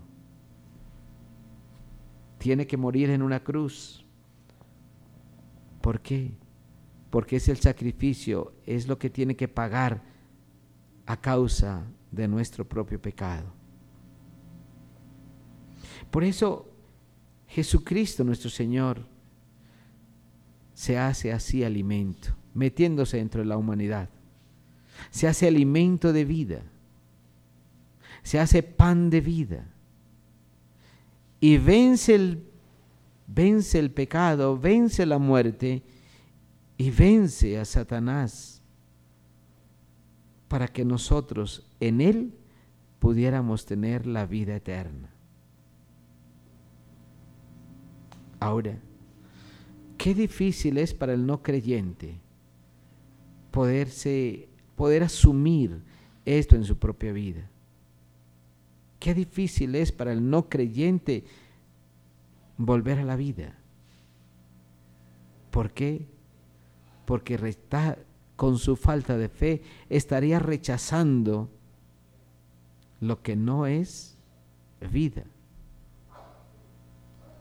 Tiene 2.36 2.66
que 2.66 2.76
morir 2.76 3.08
en 3.08 3.22
una 3.22 3.42
cruz. 3.42 4.04
¿Por 5.80 6.02
qué? 6.02 6.36
Porque 7.08 7.36
es 7.36 7.48
el 7.48 7.56
sacrificio, 7.56 8.52
es 8.66 8.86
lo 8.86 8.98
que 8.98 9.08
tiene 9.08 9.34
que 9.34 9.48
pagar 9.48 10.02
a 11.06 11.18
causa 11.18 11.86
de 12.10 12.28
nuestro 12.28 12.68
propio 12.68 13.00
pecado. 13.00 13.50
Por 16.10 16.22
eso 16.22 16.69
Jesucristo 17.50 18.24
nuestro 18.24 18.50
Señor 18.50 19.06
se 20.74 20.98
hace 20.98 21.32
así 21.32 21.62
alimento, 21.62 22.30
metiéndose 22.54 23.18
dentro 23.18 23.42
de 23.42 23.46
la 23.46 23.56
humanidad. 23.56 24.08
Se 25.10 25.28
hace 25.28 25.46
alimento 25.46 26.12
de 26.12 26.24
vida 26.24 26.62
se 28.22 28.38
hace 28.38 28.62
pan 28.62 29.10
de 29.10 29.20
vida 29.20 29.66
y 31.40 31.56
vence 31.56 32.14
el, 32.14 32.44
vence 33.26 33.78
el 33.78 33.90
pecado, 33.90 34.58
vence 34.58 35.06
la 35.06 35.18
muerte 35.18 35.82
y 36.76 36.90
vence 36.90 37.58
a 37.58 37.64
Satanás 37.64 38.62
para 40.48 40.68
que 40.68 40.84
nosotros 40.84 41.66
en 41.80 42.00
él 42.00 42.34
pudiéramos 42.98 43.64
tener 43.64 44.06
la 44.06 44.26
vida 44.26 44.56
eterna. 44.56 45.08
Ahora, 48.40 48.79
qué 49.98 50.14
difícil 50.14 50.79
es 50.79 50.94
para 50.94 51.12
el 51.12 51.26
no 51.26 51.42
creyente 51.42 52.18
poderse, 53.50 54.48
poder 54.76 55.03
asumir 55.03 55.83
esto 56.24 56.57
en 56.57 56.64
su 56.64 56.79
propia 56.79 57.12
vida. 57.12 57.50
Qué 58.98 59.14
difícil 59.14 59.74
es 59.74 59.92
para 59.92 60.12
el 60.12 60.29
no 60.29 60.48
creyente 60.48 61.24
volver 62.57 62.98
a 62.98 63.05
la 63.05 63.16
vida. 63.16 63.59
¿Por 65.50 65.72
qué? 65.72 66.07
Porque 67.05 67.35
está, 67.35 67.98
con 68.37 68.59
su 68.59 68.76
falta 68.76 69.18
de 69.18 69.29
fe 69.29 69.62
estaría 69.88 70.38
rechazando 70.38 71.50
lo 73.00 73.22
que 73.22 73.37
no 73.37 73.66
es 73.66 74.16
vida. 74.90 75.24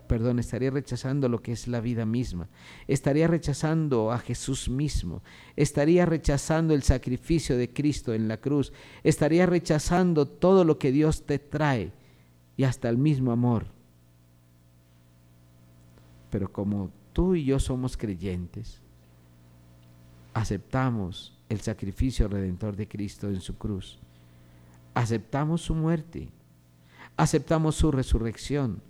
Perdón, 0.10 0.40
estaría 0.40 0.72
rechazando 0.72 1.30
lo 1.30 1.44
que 1.44 1.52
es 1.52 1.68
la 1.68 1.82
vida 1.82 2.04
misma, 2.04 2.50
estaría 2.88 3.28
rechazando 3.28 4.12
a 4.12 4.18
Jesús 4.18 4.68
mismo, 4.68 5.22
estaría 5.56 6.04
rechazando 6.08 6.74
el 6.74 6.82
sacrificio 6.82 7.56
de 7.56 7.72
Cristo 7.72 8.16
en 8.16 8.28
la 8.28 8.38
cruz, 8.38 8.74
estaría 9.04 9.46
rechazando 9.46 10.26
todo 10.26 10.66
lo 10.66 10.80
que 10.80 10.92
Dios 10.92 11.28
te 11.28 11.38
trae 11.38 11.94
y 12.58 12.64
hasta 12.64 12.90
el 12.90 12.98
mismo 12.98 13.32
amor. 13.32 13.68
Pero 16.32 16.52
como 16.52 16.90
tú 17.14 17.36
y 17.36 17.46
yo 17.46 17.60
somos 17.60 17.96
creyentes, 17.96 18.82
aceptamos 20.34 21.38
el 21.50 21.60
sacrificio 21.62 22.28
redentor 22.28 22.76
de 22.76 22.88
Cristo 22.88 23.28
en 23.30 23.42
su 23.42 23.60
cruz, 23.60 24.00
aceptamos 24.96 25.62
su 25.62 25.76
muerte, 25.76 26.30
aceptamos 27.16 27.76
su 27.76 27.92
resurrección, 27.92 28.89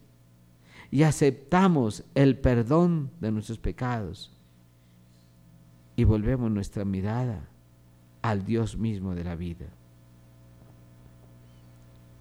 y 0.91 1.03
aceptamos 1.03 2.03
el 2.15 2.37
perdón 2.37 3.11
de 3.19 3.31
nuestros 3.31 3.59
pecados 3.59 4.31
y 5.95 6.03
volvemos 6.03 6.49
nuestra 6.49 6.85
mirada 6.85 7.47
al 8.21 8.45
Dios 8.45 8.77
mismo 8.77 9.15
de 9.15 9.23
la 9.23 9.35
vida. 9.35 9.67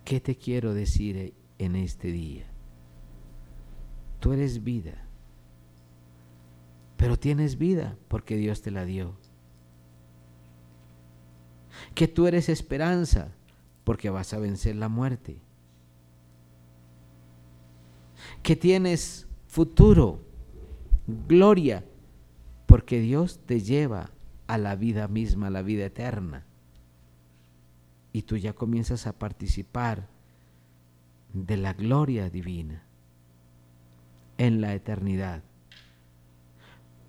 ¿Qué 0.05 0.21
te 0.21 0.37
quiero 0.37 0.75
decir 0.75 1.35
en 1.59 1.77
este 1.77 2.13
día? 2.13 2.47
Tú 4.21 4.33
eres 4.33 4.65
vida, 4.65 5.07
pero 6.97 7.19
tienes 7.19 7.57
vida 7.57 7.97
porque 8.09 8.37
Dios 8.37 8.63
te 8.63 8.71
la 8.71 8.85
dio. 8.85 9.15
Que 11.95 12.09
tú 12.09 12.27
eres 12.27 12.49
esperanza 12.49 13.33
porque 13.85 14.11
vas 14.11 14.35
a 14.35 14.39
vencer 14.39 14.77
la 14.77 14.89
muerte 14.89 15.41
que 18.43 18.57
tienes 18.57 19.27
futuro, 19.47 20.21
gloria, 21.07 21.85
porque 22.67 23.01
Dios 23.01 23.41
te 23.47 23.61
lleva 23.61 24.11
a 24.47 24.59
la 24.59 24.77
vida 24.77 25.09
misma, 25.09 25.49
a 25.49 25.51
la 25.51 25.63
vida 25.63 25.87
eterna. 25.87 26.45
Y 28.13 28.23
tú 28.23 28.37
ya 28.37 28.53
comienzas 28.53 29.07
a 29.07 29.19
participar 29.19 30.09
de 31.33 31.57
la 31.57 31.73
gloria 31.75 32.31
divina 32.31 32.83
en 34.39 34.61
la 34.61 34.75
eternidad. 34.75 35.43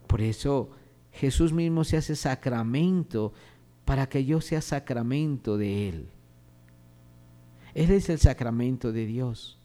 Por 0.08 0.22
eso 0.22 0.72
Jesús 1.12 1.54
mismo 1.54 1.84
se 1.84 1.98
hace 1.98 2.15
sacramento 2.15 3.34
para 3.86 4.08
que 4.08 4.26
yo 4.26 4.42
sea 4.42 4.62
sacramento 4.62 5.58
de 5.58 5.89
Él. 5.89 6.10
Él 7.74 7.92
es 7.92 8.10
el 8.10 8.20
sacramento 8.20 8.92
de 8.92 9.06
Dios. 9.06 9.59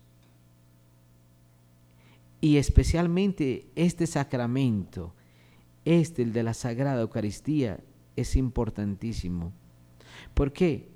Y 2.44 2.58
especialmente 2.58 3.70
este 3.74 4.06
sacramento, 4.06 5.14
este, 5.86 6.20
el 6.20 6.34
de 6.34 6.42
la 6.42 6.52
Sagrada 6.52 7.00
Eucaristía, 7.00 7.80
es 8.16 8.36
importantísimo. 8.36 9.50
¿Por 10.34 10.52
qué? 10.52 10.90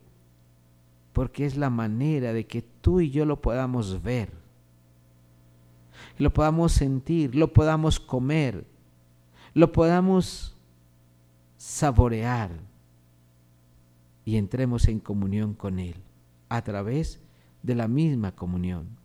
Porque 1.14 1.46
es 1.46 1.56
la 1.56 1.70
manera 1.70 2.34
de 2.34 2.46
que 2.46 2.60
tú 2.60 3.00
y 3.00 3.08
yo 3.08 3.24
lo 3.24 3.40
podamos 3.40 4.02
ver, 4.02 4.30
lo 6.18 6.34
podamos 6.34 6.72
sentir, 6.72 7.34
lo 7.34 7.50
podamos 7.50 7.98
comer, 7.98 8.66
lo 9.54 9.72
podamos 9.72 10.54
saborear 11.56 12.50
y 14.26 14.36
entremos 14.36 14.86
en 14.86 15.00
comunión 15.00 15.54
con 15.54 15.78
Él 15.78 15.94
a 16.50 16.60
través 16.60 17.22
de 17.62 17.74
la 17.74 17.88
misma 17.88 18.32
comunión. 18.32 18.98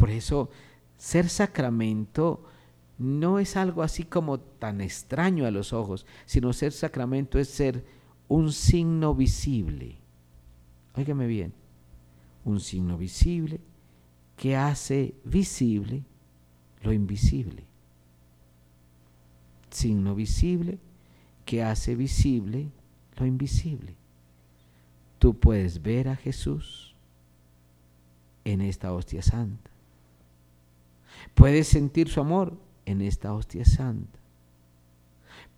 Por 0.00 0.08
eso, 0.08 0.48
ser 0.96 1.28
sacramento 1.28 2.42
no 2.96 3.38
es 3.38 3.54
algo 3.54 3.82
así 3.82 4.04
como 4.04 4.40
tan 4.40 4.80
extraño 4.80 5.44
a 5.44 5.50
los 5.50 5.74
ojos, 5.74 6.06
sino 6.24 6.54
ser 6.54 6.72
sacramento 6.72 7.38
es 7.38 7.50
ser 7.50 7.84
un 8.26 8.50
signo 8.50 9.14
visible. 9.14 9.98
Óigame 10.96 11.26
bien, 11.26 11.52
un 12.46 12.60
signo 12.60 12.96
visible 12.96 13.60
que 14.38 14.56
hace 14.56 15.14
visible 15.22 16.02
lo 16.80 16.94
invisible. 16.94 17.66
Signo 19.68 20.14
visible 20.14 20.78
que 21.44 21.62
hace 21.62 21.94
visible 21.94 22.70
lo 23.16 23.26
invisible. 23.26 23.96
Tú 25.18 25.38
puedes 25.38 25.82
ver 25.82 26.08
a 26.08 26.16
Jesús 26.16 26.94
en 28.44 28.62
esta 28.62 28.94
hostia 28.94 29.20
santa. 29.20 29.69
Puedes 31.34 31.68
sentir 31.68 32.08
su 32.08 32.20
amor 32.20 32.58
en 32.86 33.00
esta 33.00 33.32
hostia 33.32 33.64
santa. 33.64 34.18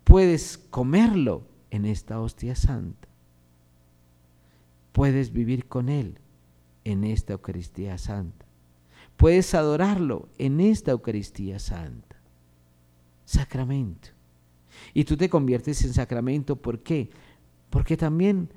Puedes 0.03 0.57
comerlo 0.57 1.47
en 1.71 1.85
esta 1.85 2.19
hostia 2.19 2.55
santa. 2.55 3.07
Puedes 4.91 5.33
vivir 5.33 5.67
con 5.67 5.89
Él 5.89 6.19
en 6.83 7.03
esta 7.03 7.33
Eucaristía 7.33 7.97
santa. 7.97 8.45
Puedes 9.17 9.53
adorarlo 9.53 10.29
en 10.37 10.59
esta 10.59 10.91
Eucaristía 10.91 11.59
santa. 11.59 12.17
Sacramento. 13.25 14.09
Y 14.93 15.05
tú 15.05 15.17
te 15.17 15.29
conviertes 15.29 15.83
en 15.83 15.93
sacramento, 15.93 16.55
¿por 16.55 16.83
qué? 16.83 17.09
Porque 17.69 17.97
también 17.97 18.49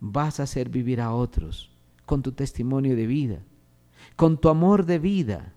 vas 0.00 0.40
a 0.40 0.44
hacer 0.44 0.68
vivir 0.68 1.00
a 1.00 1.14
otros 1.14 1.70
con 2.04 2.22
tu 2.22 2.32
testimonio 2.32 2.96
de 2.96 3.06
vida, 3.06 3.42
con 4.16 4.40
tu 4.40 4.48
amor 4.48 4.84
de 4.84 4.98
vida 4.98 5.54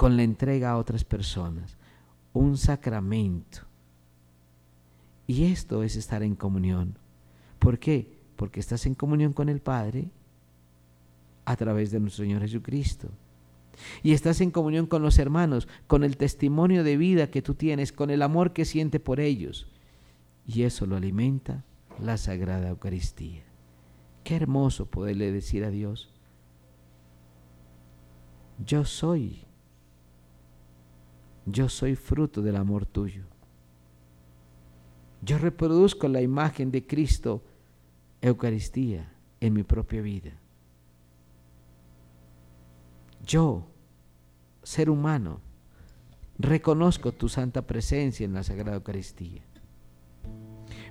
con 0.00 0.16
la 0.16 0.22
entrega 0.22 0.70
a 0.70 0.78
otras 0.78 1.04
personas, 1.04 1.76
un 2.32 2.56
sacramento. 2.56 3.66
Y 5.26 5.44
esto 5.44 5.82
es 5.82 5.94
estar 5.94 6.22
en 6.22 6.36
comunión. 6.36 6.96
¿Por 7.58 7.78
qué? 7.78 8.18
Porque 8.36 8.60
estás 8.60 8.86
en 8.86 8.94
comunión 8.94 9.34
con 9.34 9.50
el 9.50 9.60
Padre 9.60 10.08
a 11.44 11.54
través 11.54 11.90
de 11.90 12.00
nuestro 12.00 12.24
Señor 12.24 12.40
Jesucristo. 12.40 13.10
Y 14.02 14.12
estás 14.12 14.40
en 14.40 14.50
comunión 14.50 14.86
con 14.86 15.02
los 15.02 15.18
hermanos, 15.18 15.68
con 15.86 16.02
el 16.02 16.16
testimonio 16.16 16.82
de 16.82 16.96
vida 16.96 17.30
que 17.30 17.42
tú 17.42 17.52
tienes, 17.52 17.92
con 17.92 18.08
el 18.08 18.22
amor 18.22 18.54
que 18.54 18.64
siente 18.64 19.00
por 19.00 19.20
ellos. 19.20 19.66
Y 20.46 20.62
eso 20.62 20.86
lo 20.86 20.96
alimenta 20.96 21.62
la 22.02 22.16
Sagrada 22.16 22.70
Eucaristía. 22.70 23.42
Qué 24.24 24.36
hermoso 24.36 24.86
poderle 24.86 25.30
decir 25.30 25.62
a 25.62 25.70
Dios, 25.70 26.10
yo 28.64 28.86
soy 28.86 29.44
yo 31.46 31.68
soy 31.68 31.96
fruto 31.96 32.42
del 32.42 32.56
amor 32.56 32.86
tuyo. 32.86 33.24
Yo 35.22 35.38
reproduzco 35.38 36.08
la 36.08 36.22
imagen 36.22 36.70
de 36.70 36.86
Cristo, 36.86 37.42
Eucaristía, 38.22 39.12
en 39.40 39.52
mi 39.52 39.62
propia 39.62 40.00
vida. 40.00 40.32
Yo, 43.24 43.66
ser 44.62 44.90
humano, 44.90 45.40
reconozco 46.38 47.12
tu 47.12 47.28
santa 47.28 47.66
presencia 47.66 48.24
en 48.24 48.32
la 48.32 48.42
Sagrada 48.42 48.76
Eucaristía. 48.76 49.42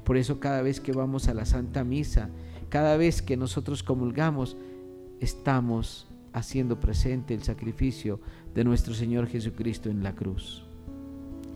Por 0.04 0.18
eso 0.18 0.40
cada 0.40 0.62
vez 0.62 0.80
que 0.80 0.92
vamos 0.92 1.28
a 1.28 1.34
la 1.34 1.46
Santa 1.46 1.84
Misa, 1.84 2.30
cada 2.70 2.98
vez 2.98 3.22
que 3.22 3.38
nosotros 3.38 3.84
comulgamos, 3.84 4.58
estamos 5.20 6.08
haciendo 6.34 6.80
presente 6.80 7.34
el 7.34 7.44
sacrificio 7.44 8.20
de 8.54 8.64
nuestro 8.64 8.94
Señor 8.94 9.28
Jesucristo 9.28 9.90
en 9.90 10.04
la 10.04 10.16
cruz. 10.16 10.66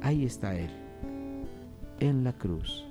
Ahí 0.01 0.25
está 0.25 0.58
Él, 0.58 0.69
en 1.99 2.23
la 2.23 2.34
cruz. 2.34 2.86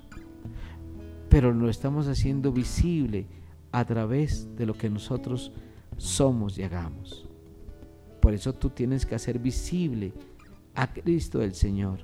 Pero 1.28 1.52
lo 1.52 1.68
estamos 1.68 2.08
haciendo 2.08 2.52
visible 2.52 3.26
a 3.70 3.84
través 3.84 4.54
de 4.56 4.66
lo 4.66 4.74
que 4.74 4.90
nosotros 4.90 5.52
somos 5.96 6.58
y 6.58 6.62
hagamos. 6.62 7.26
Por 8.20 8.34
eso 8.34 8.52
tú 8.52 8.70
tienes 8.70 9.04
que 9.04 9.14
hacer 9.14 9.38
visible 9.38 10.12
a 10.74 10.92
Cristo 10.92 11.42
el 11.42 11.54
Señor. 11.54 12.00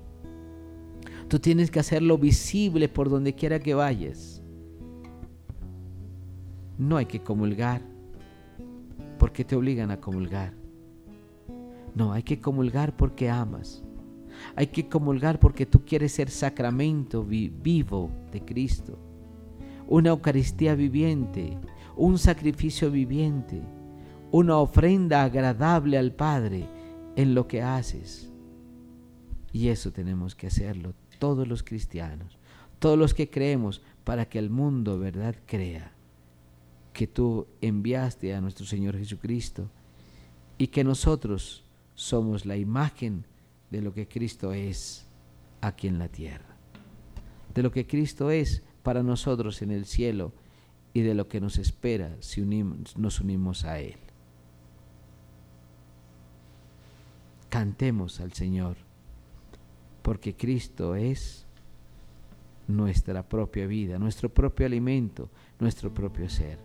Tú 1.28 1.38
tienes 1.38 1.70
que 1.70 1.80
hacerlo 1.80 2.18
visible 2.18 2.88
por 2.88 3.10
donde 3.10 3.34
quiera 3.34 3.60
que 3.60 3.74
vayas. 3.74 4.42
No 6.78 6.96
hay 6.96 7.06
que 7.06 7.20
comulgar 7.20 7.82
porque 9.18 9.44
te 9.44 9.56
obligan 9.56 9.90
a 9.90 10.00
comulgar. 10.00 10.57
No, 11.98 12.12
hay 12.12 12.22
que 12.22 12.40
comulgar 12.40 12.96
porque 12.96 13.28
amas. 13.28 13.82
Hay 14.54 14.68
que 14.68 14.88
comulgar 14.88 15.40
porque 15.40 15.66
tú 15.66 15.84
quieres 15.84 16.12
ser 16.12 16.30
sacramento 16.30 17.24
vivo 17.24 18.12
de 18.30 18.44
Cristo. 18.44 18.96
Una 19.88 20.10
Eucaristía 20.10 20.76
viviente, 20.76 21.58
un 21.96 22.16
sacrificio 22.16 22.92
viviente, 22.92 23.60
una 24.30 24.58
ofrenda 24.58 25.24
agradable 25.24 25.98
al 25.98 26.12
Padre 26.12 26.68
en 27.16 27.34
lo 27.34 27.48
que 27.48 27.62
haces. 27.62 28.30
Y 29.52 29.66
eso 29.66 29.90
tenemos 29.90 30.36
que 30.36 30.46
hacerlo 30.46 30.94
todos 31.18 31.48
los 31.48 31.64
cristianos, 31.64 32.38
todos 32.78 32.96
los 32.96 33.12
que 33.12 33.28
creemos 33.28 33.82
para 34.04 34.28
que 34.28 34.38
el 34.38 34.50
mundo, 34.50 35.00
¿verdad?, 35.00 35.34
crea 35.46 35.90
que 36.92 37.08
tú 37.08 37.48
enviaste 37.60 38.36
a 38.36 38.40
nuestro 38.40 38.66
Señor 38.66 38.96
Jesucristo 38.96 39.68
y 40.58 40.68
que 40.68 40.84
nosotros 40.84 41.64
somos 41.98 42.46
la 42.46 42.56
imagen 42.56 43.24
de 43.70 43.82
lo 43.82 43.92
que 43.92 44.06
Cristo 44.06 44.52
es 44.52 45.04
aquí 45.60 45.88
en 45.88 45.98
la 45.98 46.06
tierra, 46.06 46.56
de 47.52 47.62
lo 47.64 47.72
que 47.72 47.88
Cristo 47.88 48.30
es 48.30 48.62
para 48.84 49.02
nosotros 49.02 49.62
en 49.62 49.72
el 49.72 49.84
cielo 49.84 50.32
y 50.94 51.00
de 51.00 51.14
lo 51.14 51.26
que 51.26 51.40
nos 51.40 51.58
espera 51.58 52.16
si 52.20 52.42
nos 52.42 53.18
unimos 53.18 53.64
a 53.64 53.80
Él. 53.80 53.96
Cantemos 57.48 58.20
al 58.20 58.32
Señor, 58.32 58.76
porque 60.02 60.36
Cristo 60.36 60.94
es 60.94 61.46
nuestra 62.68 63.28
propia 63.28 63.66
vida, 63.66 63.98
nuestro 63.98 64.32
propio 64.32 64.66
alimento, 64.66 65.30
nuestro 65.58 65.92
propio 65.92 66.28
ser. 66.28 66.60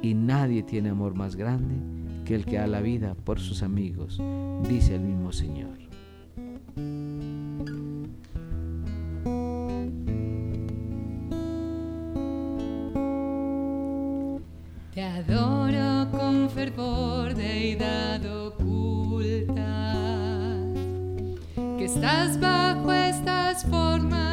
Y 0.00 0.14
nadie 0.14 0.62
tiene 0.62 0.90
amor 0.90 1.14
más 1.14 1.34
grande 1.36 1.74
que 2.24 2.34
el 2.34 2.44
que 2.44 2.58
da 2.58 2.66
la 2.66 2.80
vida 2.80 3.14
por 3.14 3.40
sus 3.40 3.62
amigos, 3.62 4.20
dice 4.68 4.94
el 4.94 5.00
mismo 5.00 5.32
Señor. 5.32 5.78
Te 14.94 15.02
adoro 15.02 16.10
con 16.10 16.50
fervor, 16.50 17.34
deidad 17.34 18.24
oculta, 18.46 19.94
que 21.78 21.84
estás 21.84 22.38
bajo 22.40 22.92
estas 22.92 23.64
formas 23.64 24.27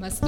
Mas 0.00 0.18
tu 0.18 0.26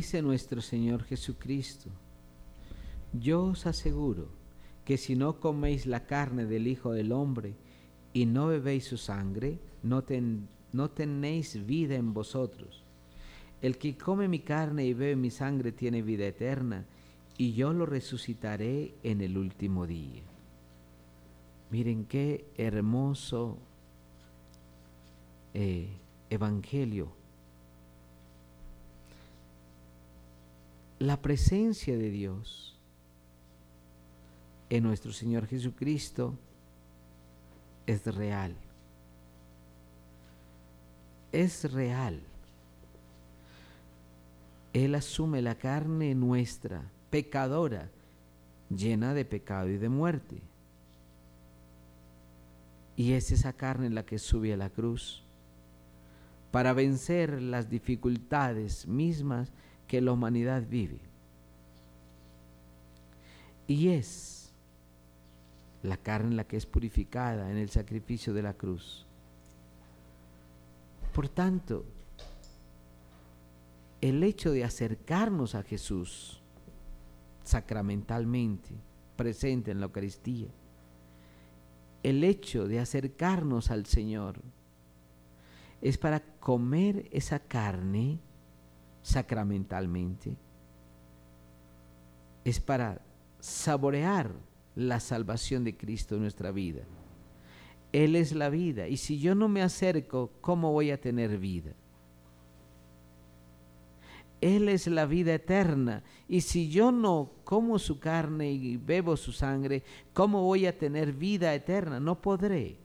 Dice 0.00 0.22
nuestro 0.22 0.62
Señor 0.62 1.04
Jesucristo, 1.04 1.90
yo 3.12 3.44
os 3.44 3.66
aseguro 3.66 4.28
que 4.86 4.96
si 4.96 5.14
no 5.14 5.38
coméis 5.40 5.84
la 5.84 6.06
carne 6.06 6.46
del 6.46 6.68
Hijo 6.68 6.92
del 6.92 7.12
Hombre 7.12 7.52
y 8.14 8.24
no 8.24 8.46
bebéis 8.46 8.86
su 8.86 8.96
sangre, 8.96 9.58
no, 9.82 10.00
ten- 10.02 10.48
no 10.72 10.88
tenéis 10.88 11.66
vida 11.66 11.96
en 11.96 12.14
vosotros. 12.14 12.82
El 13.60 13.76
que 13.76 13.98
come 13.98 14.26
mi 14.26 14.38
carne 14.38 14.86
y 14.86 14.94
bebe 14.94 15.16
mi 15.16 15.28
sangre 15.30 15.70
tiene 15.70 16.00
vida 16.00 16.24
eterna, 16.26 16.86
y 17.36 17.52
yo 17.52 17.74
lo 17.74 17.84
resucitaré 17.84 18.94
en 19.02 19.20
el 19.20 19.36
último 19.36 19.86
día. 19.86 20.22
Miren 21.70 22.06
qué 22.06 22.46
hermoso 22.56 23.58
eh, 25.52 25.90
evangelio. 26.30 27.19
La 31.00 31.22
presencia 31.22 31.96
de 31.96 32.10
Dios 32.10 32.76
en 34.68 34.84
nuestro 34.84 35.14
Señor 35.14 35.46
Jesucristo 35.46 36.38
es 37.86 38.04
real. 38.14 38.54
Es 41.32 41.72
real. 41.72 42.20
Él 44.74 44.94
asume 44.94 45.40
la 45.40 45.54
carne 45.54 46.14
nuestra, 46.14 46.82
pecadora, 47.08 47.88
llena 48.68 49.14
de 49.14 49.24
pecado 49.24 49.70
y 49.70 49.78
de 49.78 49.88
muerte. 49.88 50.42
Y 52.94 53.14
es 53.14 53.32
esa 53.32 53.54
carne 53.54 53.88
la 53.88 54.04
que 54.04 54.18
sube 54.18 54.52
a 54.52 54.58
la 54.58 54.68
cruz 54.68 55.24
para 56.50 56.74
vencer 56.74 57.40
las 57.40 57.70
dificultades 57.70 58.86
mismas 58.86 59.50
que 59.90 60.00
la 60.00 60.12
humanidad 60.12 60.62
vive. 60.68 61.00
Y 63.66 63.88
es 63.88 64.54
la 65.82 65.96
carne 65.96 66.36
la 66.36 66.44
que 66.44 66.56
es 66.56 66.64
purificada 66.64 67.50
en 67.50 67.56
el 67.56 67.70
sacrificio 67.70 68.32
de 68.32 68.42
la 68.42 68.54
cruz. 68.54 69.04
Por 71.12 71.28
tanto, 71.28 71.84
el 74.00 74.22
hecho 74.22 74.52
de 74.52 74.62
acercarnos 74.62 75.56
a 75.56 75.64
Jesús 75.64 76.40
sacramentalmente, 77.42 78.76
presente 79.16 79.72
en 79.72 79.80
la 79.80 79.86
Eucaristía, 79.86 80.50
el 82.04 82.22
hecho 82.22 82.68
de 82.68 82.78
acercarnos 82.78 83.72
al 83.72 83.86
Señor 83.86 84.40
es 85.82 85.98
para 85.98 86.20
comer 86.38 87.08
esa 87.10 87.40
carne 87.40 88.20
sacramentalmente, 89.02 90.36
es 92.44 92.60
para 92.60 93.00
saborear 93.38 94.32
la 94.74 95.00
salvación 95.00 95.64
de 95.64 95.76
Cristo 95.76 96.14
en 96.14 96.22
nuestra 96.22 96.50
vida. 96.50 96.82
Él 97.92 98.16
es 98.16 98.32
la 98.32 98.50
vida 98.50 98.88
y 98.88 98.96
si 98.96 99.18
yo 99.18 99.34
no 99.34 99.48
me 99.48 99.62
acerco, 99.62 100.30
¿cómo 100.40 100.72
voy 100.72 100.90
a 100.90 101.00
tener 101.00 101.38
vida? 101.38 101.74
Él 104.40 104.68
es 104.68 104.86
la 104.86 105.06
vida 105.06 105.34
eterna. 105.34 106.02
Y 106.26 106.40
si 106.40 106.70
yo 106.70 106.92
no 106.92 107.32
como 107.44 107.78
su 107.78 107.98
carne 107.98 108.50
y 108.50 108.76
bebo 108.76 109.16
su 109.16 109.32
sangre, 109.32 109.82
¿cómo 110.12 110.42
voy 110.42 110.66
a 110.66 110.78
tener 110.78 111.12
vida 111.12 111.54
eterna? 111.54 112.00
No 112.00 112.20
podré. 112.20 112.78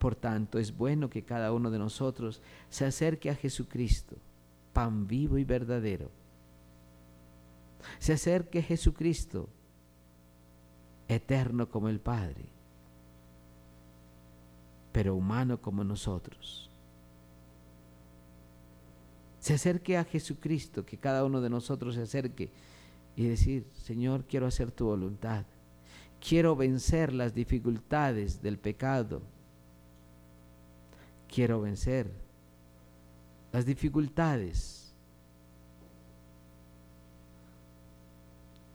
Por 0.00 0.16
tanto, 0.16 0.58
es 0.58 0.74
bueno 0.74 1.10
que 1.10 1.24
cada 1.24 1.52
uno 1.52 1.70
de 1.70 1.78
nosotros 1.78 2.40
se 2.70 2.86
acerque 2.86 3.28
a 3.28 3.34
Jesucristo, 3.34 4.16
pan 4.72 5.06
vivo 5.06 5.36
y 5.36 5.44
verdadero. 5.44 6.10
Se 7.98 8.14
acerque 8.14 8.60
a 8.60 8.62
Jesucristo, 8.62 9.50
eterno 11.06 11.68
como 11.68 11.90
el 11.90 12.00
Padre, 12.00 12.46
pero 14.90 15.14
humano 15.14 15.60
como 15.60 15.84
nosotros. 15.84 16.70
Se 19.38 19.52
acerque 19.52 19.98
a 19.98 20.04
Jesucristo, 20.04 20.86
que 20.86 20.96
cada 20.96 21.26
uno 21.26 21.42
de 21.42 21.50
nosotros 21.50 21.94
se 21.94 22.02
acerque 22.02 22.50
y 23.16 23.26
decir, 23.26 23.66
Señor, 23.74 24.24
quiero 24.24 24.46
hacer 24.46 24.70
tu 24.70 24.86
voluntad, 24.86 25.44
quiero 26.26 26.56
vencer 26.56 27.12
las 27.12 27.34
dificultades 27.34 28.40
del 28.40 28.58
pecado, 28.58 29.20
quiero 31.30 31.60
vencer. 31.60 32.10
Las 33.52 33.64
dificultades, 33.66 34.92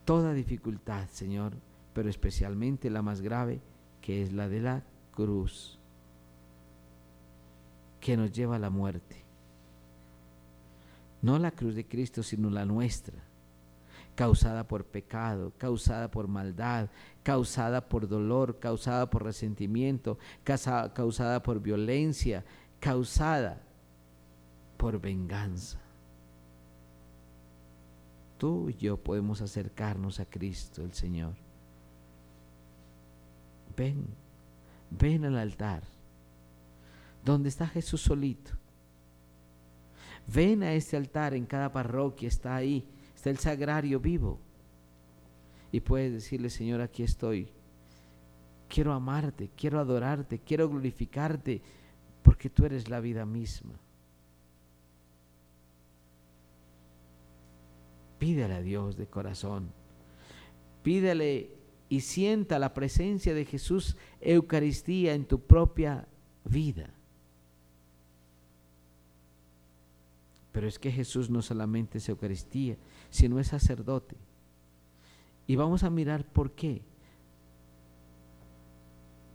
toda 0.04 0.32
dificultad, 0.32 1.08
Señor, 1.08 1.54
pero 1.94 2.10
especialmente 2.10 2.90
la 2.90 3.02
más 3.02 3.20
grave, 3.20 3.60
que 4.00 4.22
es 4.22 4.32
la 4.32 4.48
de 4.48 4.60
la 4.60 4.84
cruz, 5.12 5.78
que 8.00 8.16
nos 8.16 8.32
lleva 8.32 8.56
a 8.56 8.60
la 8.60 8.70
muerte. 8.70 9.24
No 11.22 11.38
la 11.38 11.50
cruz 11.50 11.74
de 11.74 11.86
Cristo, 11.86 12.22
sino 12.22 12.50
la 12.50 12.66
nuestra, 12.66 13.14
causada 14.16 14.66
por 14.66 14.84
pecado, 14.84 15.52
causada 15.58 16.10
por 16.10 16.26
maldad, 16.26 16.88
causada 17.22 17.88
por 17.88 18.08
dolor, 18.08 18.58
causada 18.58 19.08
por 19.08 19.22
resentimiento, 19.22 20.18
causada 20.42 21.42
por 21.42 21.60
violencia, 21.60 22.44
causada 22.80 23.62
por 24.76 25.00
venganza. 25.00 25.78
Tú 28.38 28.68
y 28.70 28.74
yo 28.74 28.96
podemos 28.96 29.40
acercarnos 29.40 30.18
a 30.18 30.26
Cristo 30.26 30.82
el 30.82 30.92
Señor. 30.92 31.34
Ven, 33.76 34.06
ven 34.90 35.24
al 35.24 35.38
altar, 35.38 35.84
donde 37.24 37.48
está 37.48 37.68
Jesús 37.68 38.00
solito 38.00 38.52
Ven 40.26 40.62
a 40.62 40.72
este 40.72 40.96
altar 40.96 41.34
en 41.34 41.46
cada 41.46 41.70
parroquia, 41.70 42.28
está 42.28 42.56
ahí, 42.56 42.84
está 43.16 43.30
el 43.30 43.38
sagrario 43.38 43.98
vivo. 43.98 44.38
Y 45.72 45.80
puedes 45.80 46.12
decirle, 46.12 46.50
Señor, 46.50 46.80
aquí 46.80 47.02
estoy. 47.02 47.48
Quiero 48.68 48.92
amarte, 48.92 49.50
quiero 49.56 49.80
adorarte, 49.80 50.38
quiero 50.38 50.68
glorificarte, 50.68 51.62
porque 52.22 52.50
tú 52.50 52.64
eres 52.66 52.88
la 52.88 53.00
vida 53.00 53.24
misma. 53.24 53.74
Pídele 58.18 58.54
a 58.54 58.62
Dios 58.62 58.96
de 58.96 59.06
corazón. 59.06 59.72
Pídele 60.82 61.50
y 61.88 62.00
sienta 62.00 62.58
la 62.58 62.74
presencia 62.74 63.34
de 63.34 63.44
Jesús 63.44 63.96
Eucaristía 64.20 65.14
en 65.14 65.24
tu 65.24 65.40
propia 65.40 66.06
vida. 66.44 66.90
Pero 70.52 70.68
es 70.68 70.78
que 70.78 70.90
Jesús 70.90 71.28
no 71.28 71.42
solamente 71.42 71.98
es 71.98 72.08
Eucaristía, 72.08 72.76
sino 73.10 73.38
es 73.38 73.48
sacerdote. 73.48 74.16
Y 75.46 75.56
vamos 75.56 75.82
a 75.82 75.90
mirar 75.90 76.24
por 76.24 76.52
qué. 76.52 76.82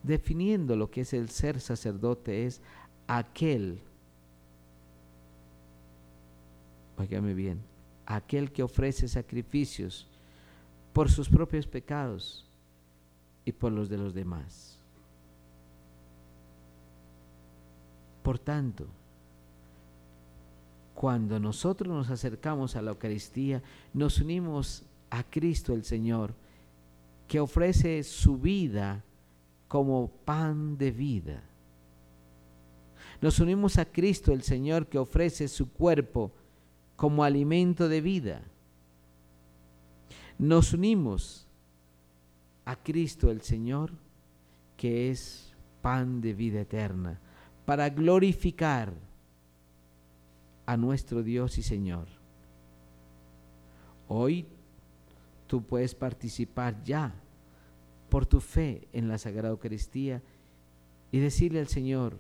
Definiendo 0.04 0.76
lo 0.76 0.90
que 0.90 1.02
es 1.02 1.14
el 1.14 1.30
ser 1.30 1.60
sacerdote 1.60 2.46
es 2.46 2.62
aquel, 3.08 3.80
óigame 6.98 7.34
bien, 7.34 7.62
aquel 8.06 8.52
que 8.52 8.64
ofrece 8.64 9.08
sacrificios 9.08 10.08
por 10.94 11.10
sus 11.10 11.30
propios 11.30 11.68
pecados 11.68 12.46
y 13.46 13.52
por 13.52 13.72
los 13.72 13.90
de 13.90 13.98
los 13.98 14.14
demás. 14.14 14.80
Por 18.24 18.38
tanto, 18.40 18.88
cuando 21.02 21.40
nosotros 21.40 21.92
nos 21.92 22.12
acercamos 22.12 22.76
a 22.76 22.82
la 22.84 22.92
Eucaristía, 22.92 23.64
nos 23.92 24.20
unimos 24.20 24.84
a 25.10 25.24
Cristo 25.24 25.74
el 25.74 25.84
Señor, 25.84 26.36
que 27.28 27.40
ofrece 27.40 28.04
su 28.04 28.38
vida 28.38 29.04
como 29.68 30.12
pan 30.26 30.78
de 30.78 30.92
vida. 30.92 31.42
Nos 33.20 33.40
unimos 33.40 33.80
a 33.80 33.86
Cristo 33.86 34.32
el 34.32 34.44
Señor, 34.44 34.86
que 34.86 35.00
ofrece 35.00 35.48
su 35.48 35.72
cuerpo 35.72 36.32
como 36.96 37.24
alimento 37.24 37.90
de 37.90 38.00
vida. 38.00 38.44
Nos 40.38 40.72
unimos 40.72 41.48
a 42.64 42.76
Cristo 42.76 43.32
el 43.32 43.42
Señor, 43.42 43.90
que 44.78 45.10
es 45.10 45.52
pan 45.82 46.22
de 46.22 46.36
vida 46.36 46.62
eterna, 46.62 47.20
para 47.66 47.90
glorificar 47.90 48.94
a 50.72 50.78
nuestro 50.78 51.22
Dios 51.22 51.58
y 51.58 51.64
Señor. 51.64 52.08
Hoy 54.08 54.48
tú 55.46 55.64
puedes 55.64 55.94
participar 55.94 56.82
ya 56.82 57.14
por 58.10 58.26
tu 58.26 58.40
fe 58.40 58.88
en 58.94 59.10
la 59.10 59.18
Sagrada 59.18 59.50
Eucaristía 59.50 60.22
y 61.12 61.20
decirle 61.20 61.60
al 61.60 61.68
Señor, 61.68 62.18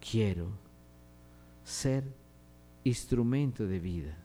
quiero 0.00 0.48
ser 1.62 2.02
instrumento 2.82 3.68
de 3.68 3.78
vida. 3.78 4.18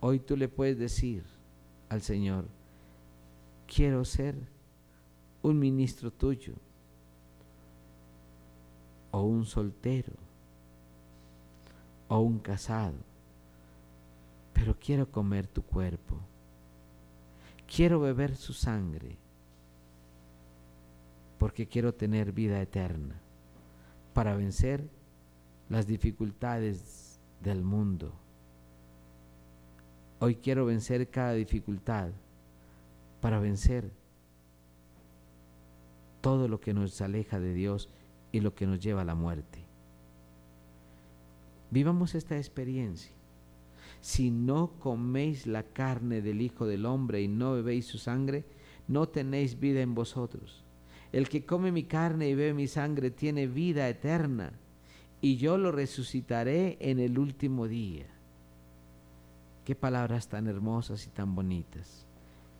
Hoy 0.00 0.20
tú 0.20 0.36
le 0.36 0.48
puedes 0.48 0.78
decir 0.78 1.24
al 1.88 2.02
Señor, 2.02 2.46
quiero 3.66 4.04
ser 4.04 4.34
un 5.40 5.58
ministro 5.58 6.10
tuyo 6.12 6.56
o 9.14 9.22
un 9.22 9.46
soltero 9.46 10.12
o 12.08 12.18
un 12.18 12.40
casado, 12.40 12.98
pero 14.52 14.76
quiero 14.76 15.08
comer 15.08 15.46
tu 15.46 15.62
cuerpo, 15.62 16.18
quiero 17.72 18.00
beber 18.00 18.34
su 18.34 18.52
sangre, 18.52 19.16
porque 21.38 21.68
quiero 21.68 21.94
tener 21.94 22.32
vida 22.32 22.60
eterna 22.60 23.14
para 24.14 24.34
vencer 24.34 24.88
las 25.68 25.86
dificultades 25.86 27.20
del 27.40 27.62
mundo. 27.62 28.12
Hoy 30.18 30.34
quiero 30.34 30.66
vencer 30.66 31.08
cada 31.08 31.34
dificultad 31.34 32.10
para 33.20 33.38
vencer 33.38 33.92
todo 36.20 36.48
lo 36.48 36.58
que 36.58 36.74
nos 36.74 37.00
aleja 37.00 37.38
de 37.38 37.54
Dios 37.54 37.88
y 38.34 38.40
lo 38.40 38.52
que 38.52 38.66
nos 38.66 38.80
lleva 38.80 39.02
a 39.02 39.04
la 39.04 39.14
muerte. 39.14 39.60
Vivamos 41.70 42.16
esta 42.16 42.36
experiencia. 42.36 43.12
Si 44.00 44.32
no 44.32 44.72
coméis 44.80 45.46
la 45.46 45.62
carne 45.62 46.20
del 46.20 46.42
Hijo 46.42 46.66
del 46.66 46.84
Hombre 46.84 47.22
y 47.22 47.28
no 47.28 47.52
bebéis 47.52 47.86
su 47.86 47.96
sangre, 47.96 48.44
no 48.88 49.08
tenéis 49.08 49.60
vida 49.60 49.82
en 49.82 49.94
vosotros. 49.94 50.64
El 51.12 51.28
que 51.28 51.46
come 51.46 51.70
mi 51.70 51.84
carne 51.84 52.28
y 52.28 52.34
bebe 52.34 52.54
mi 52.54 52.66
sangre 52.66 53.12
tiene 53.12 53.46
vida 53.46 53.88
eterna, 53.88 54.52
y 55.20 55.36
yo 55.36 55.56
lo 55.56 55.70
resucitaré 55.70 56.76
en 56.80 56.98
el 56.98 57.20
último 57.20 57.68
día. 57.68 58.06
Qué 59.64 59.76
palabras 59.76 60.26
tan 60.26 60.48
hermosas 60.48 61.06
y 61.06 61.10
tan 61.10 61.36
bonitas. 61.36 62.04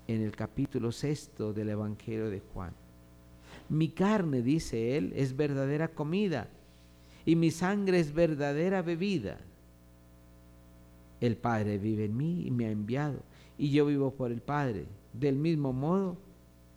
En 0.07 0.23
el 0.23 0.37
capítulo 0.37 0.93
sexto 0.93 1.53
del 1.53 1.71
Evangelio 1.71 2.31
de 2.31 2.39
Juan. 2.39 2.84
Mi 3.69 3.89
carne, 3.89 4.43
dice 4.43 4.97
él, 4.97 5.13
es 5.17 5.37
verdadera 5.37 5.89
comida, 5.89 6.49
y 7.25 7.37
mi 7.37 7.51
sangre 7.51 8.01
es 8.01 8.13
verdadera 8.13 8.83
bebida. 8.83 9.39
El 11.21 11.37
Padre 11.37 11.79
vive 11.79 12.05
en 12.05 12.17
mí 12.17 12.47
y 12.47 12.51
me 12.51 12.67
ha 12.67 12.71
enviado, 12.71 13.21
y 13.57 13.71
yo 13.71 13.87
vivo 13.87 14.13
por 14.13 14.31
el 14.31 14.43
Padre. 14.43 14.87
Del 15.13 15.37
mismo 15.37 15.73
modo, 15.73 16.17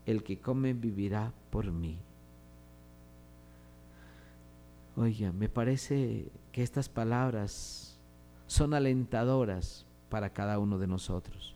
el 0.05 0.23
que 0.23 0.39
come 0.39 0.73
vivirá 0.73 1.33
por 1.49 1.71
mí. 1.71 1.97
Oiga, 4.95 5.31
me 5.31 5.49
parece 5.49 6.31
que 6.51 6.63
estas 6.63 6.89
palabras 6.89 7.99
son 8.47 8.73
alentadoras 8.73 9.85
para 10.09 10.31
cada 10.31 10.57
uno 10.57 10.79
de 10.79 10.87
nosotros. 10.87 11.55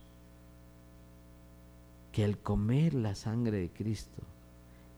Que 2.12 2.24
el 2.24 2.38
comer 2.38 2.94
la 2.94 3.14
sangre 3.14 3.58
de 3.58 3.70
Cristo, 3.70 4.22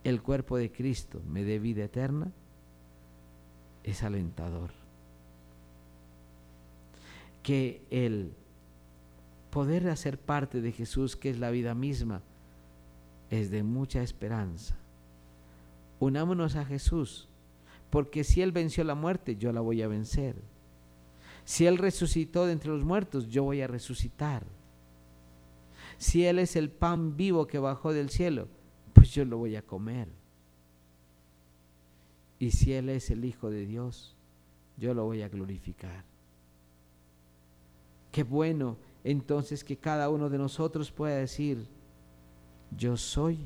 el 0.04 0.22
cuerpo 0.22 0.58
de 0.58 0.70
Cristo, 0.70 1.22
me 1.26 1.44
dé 1.44 1.58
vida 1.58 1.84
eterna, 1.84 2.30
es 3.82 4.02
alentador. 4.02 4.70
Que 7.42 7.82
el 7.90 8.32
poder 9.50 9.88
hacer 9.88 10.18
parte 10.18 10.60
de 10.60 10.72
Jesús, 10.72 11.16
que 11.16 11.30
es 11.30 11.38
la 11.38 11.50
vida 11.50 11.74
misma, 11.74 12.22
es 13.30 13.50
de 13.50 13.62
mucha 13.62 14.02
esperanza. 14.02 14.76
Unámonos 16.00 16.56
a 16.56 16.64
Jesús, 16.64 17.28
porque 17.88 18.24
si 18.24 18.42
Él 18.42 18.52
venció 18.52 18.84
la 18.84 18.94
muerte, 18.94 19.36
yo 19.36 19.52
la 19.52 19.60
voy 19.60 19.80
a 19.80 19.88
vencer. 19.88 20.36
Si 21.44 21.66
Él 21.66 21.78
resucitó 21.78 22.46
de 22.46 22.52
entre 22.52 22.70
los 22.70 22.84
muertos, 22.84 23.28
yo 23.28 23.44
voy 23.44 23.62
a 23.62 23.66
resucitar. 23.66 24.44
Si 25.96 26.26
Él 26.26 26.38
es 26.38 26.56
el 26.56 26.70
pan 26.70 27.16
vivo 27.16 27.46
que 27.46 27.58
bajó 27.58 27.92
del 27.92 28.10
cielo, 28.10 28.48
pues 29.04 29.12
yo 29.12 29.26
lo 29.26 29.36
voy 29.36 29.54
a 29.54 29.60
comer. 29.60 30.08
Y 32.38 32.52
si 32.52 32.72
Él 32.72 32.88
es 32.88 33.10
el 33.10 33.22
Hijo 33.26 33.50
de 33.50 33.66
Dios, 33.66 34.16
yo 34.78 34.94
lo 34.94 35.04
voy 35.04 35.20
a 35.20 35.28
glorificar. 35.28 36.06
Qué 38.10 38.22
bueno 38.22 38.78
entonces 39.04 39.62
que 39.62 39.76
cada 39.76 40.08
uno 40.08 40.30
de 40.30 40.38
nosotros 40.38 40.90
pueda 40.90 41.16
decir, 41.16 41.68
yo 42.74 42.96
soy 42.96 43.40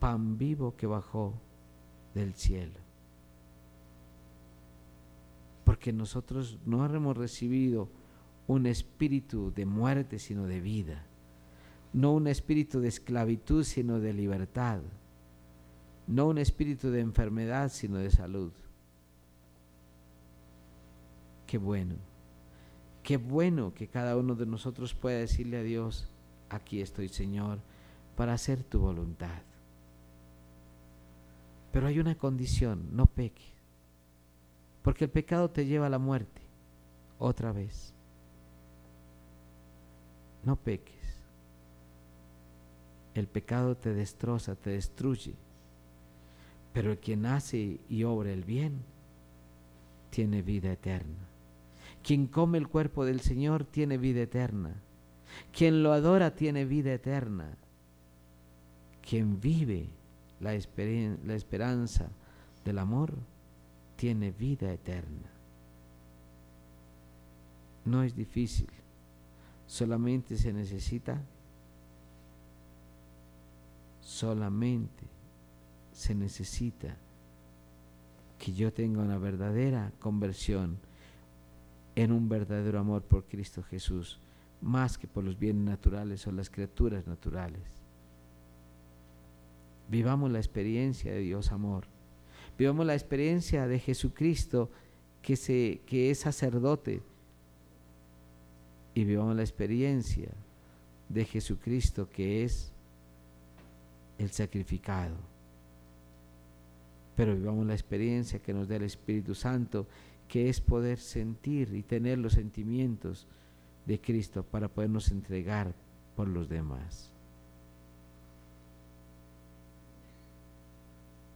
pan 0.00 0.38
vivo 0.38 0.74
que 0.78 0.86
bajó 0.86 1.34
del 2.14 2.32
cielo. 2.32 2.80
Porque 5.62 5.92
nosotros 5.92 6.58
no 6.64 6.86
hemos 6.86 7.18
recibido 7.18 7.90
un 8.46 8.64
espíritu 8.64 9.52
de 9.52 9.66
muerte, 9.66 10.18
sino 10.18 10.46
de 10.46 10.62
vida. 10.62 11.06
No 11.96 12.12
un 12.12 12.26
espíritu 12.26 12.80
de 12.80 12.88
esclavitud, 12.88 13.64
sino 13.64 14.00
de 14.00 14.12
libertad. 14.12 14.80
No 16.06 16.28
un 16.28 16.36
espíritu 16.36 16.90
de 16.90 17.00
enfermedad, 17.00 17.70
sino 17.70 17.96
de 17.96 18.10
salud. 18.10 18.52
Qué 21.46 21.56
bueno. 21.56 21.94
Qué 23.02 23.16
bueno 23.16 23.72
que 23.72 23.88
cada 23.88 24.18
uno 24.18 24.34
de 24.34 24.44
nosotros 24.44 24.92
pueda 24.92 25.20
decirle 25.20 25.56
a 25.56 25.62
Dios, 25.62 26.10
aquí 26.50 26.82
estoy 26.82 27.08
Señor, 27.08 27.60
para 28.14 28.34
hacer 28.34 28.62
tu 28.62 28.78
voluntad. 28.78 29.40
Pero 31.72 31.86
hay 31.86 31.98
una 31.98 32.18
condición, 32.18 32.94
no 32.94 33.06
peque. 33.06 33.54
Porque 34.82 35.04
el 35.04 35.10
pecado 35.10 35.48
te 35.48 35.64
lleva 35.64 35.86
a 35.86 35.90
la 35.90 35.98
muerte, 35.98 36.42
otra 37.18 37.52
vez. 37.52 37.94
No 40.44 40.56
peques. 40.56 40.95
El 43.16 43.28
pecado 43.28 43.78
te 43.78 43.94
destroza, 43.94 44.56
te 44.56 44.68
destruye. 44.68 45.34
Pero 46.74 46.92
el 46.92 46.98
quien 46.98 47.24
hace 47.24 47.80
y 47.88 48.04
obra 48.04 48.30
el 48.30 48.44
bien, 48.44 48.82
tiene 50.10 50.42
vida 50.42 50.70
eterna. 50.70 51.26
Quien 52.02 52.26
come 52.26 52.58
el 52.58 52.68
cuerpo 52.68 53.06
del 53.06 53.20
Señor 53.20 53.64
tiene 53.64 53.96
vida 53.96 54.20
eterna. 54.20 54.74
Quien 55.50 55.82
lo 55.82 55.92
adora 55.92 56.34
tiene 56.34 56.66
vida 56.66 56.92
eterna. 56.92 57.56
Quien 59.00 59.40
vive 59.40 59.88
la, 60.40 60.50
la 60.50 61.34
esperanza 61.34 62.10
del 62.66 62.78
amor 62.78 63.14
tiene 63.96 64.30
vida 64.30 64.70
eterna. 64.70 65.30
No 67.86 68.02
es 68.02 68.14
difícil, 68.14 68.68
solamente 69.66 70.36
se 70.36 70.52
necesita, 70.52 71.22
solamente 74.16 75.04
se 75.92 76.14
necesita 76.14 76.96
que 78.38 78.54
yo 78.54 78.72
tenga 78.72 79.02
una 79.02 79.18
verdadera 79.18 79.92
conversión 79.98 80.78
en 81.94 82.12
un 82.12 82.28
verdadero 82.28 82.78
amor 82.78 83.02
por 83.02 83.26
Cristo 83.26 83.62
Jesús 83.62 84.18
más 84.62 84.96
que 84.96 85.06
por 85.06 85.22
los 85.22 85.38
bienes 85.38 85.64
naturales 85.64 86.26
o 86.26 86.32
las 86.32 86.48
criaturas 86.48 87.06
naturales. 87.06 87.62
Vivamos 89.88 90.30
la 90.30 90.38
experiencia 90.38 91.12
de 91.12 91.20
Dios 91.20 91.52
amor. 91.52 91.84
Vivamos 92.58 92.86
la 92.86 92.94
experiencia 92.94 93.68
de 93.68 93.78
Jesucristo 93.78 94.70
que, 95.20 95.36
se, 95.36 95.82
que 95.86 96.10
es 96.10 96.20
sacerdote. 96.20 97.02
Y 98.94 99.04
vivamos 99.04 99.36
la 99.36 99.42
experiencia 99.42 100.30
de 101.10 101.24
Jesucristo 101.26 102.08
que 102.08 102.44
es 102.44 102.72
el 104.18 104.30
sacrificado. 104.30 105.16
Pero 107.16 107.34
vivamos 107.34 107.66
la 107.66 107.74
experiencia 107.74 108.38
que 108.38 108.52
nos 108.52 108.68
da 108.68 108.76
el 108.76 108.82
Espíritu 108.82 109.34
Santo, 109.34 109.86
que 110.28 110.48
es 110.48 110.60
poder 110.60 110.98
sentir 110.98 111.72
y 111.74 111.82
tener 111.82 112.18
los 112.18 112.34
sentimientos 112.34 113.26
de 113.86 114.00
Cristo 114.00 114.42
para 114.42 114.68
podernos 114.68 115.10
entregar 115.10 115.74
por 116.14 116.28
los 116.28 116.48
demás. 116.48 117.10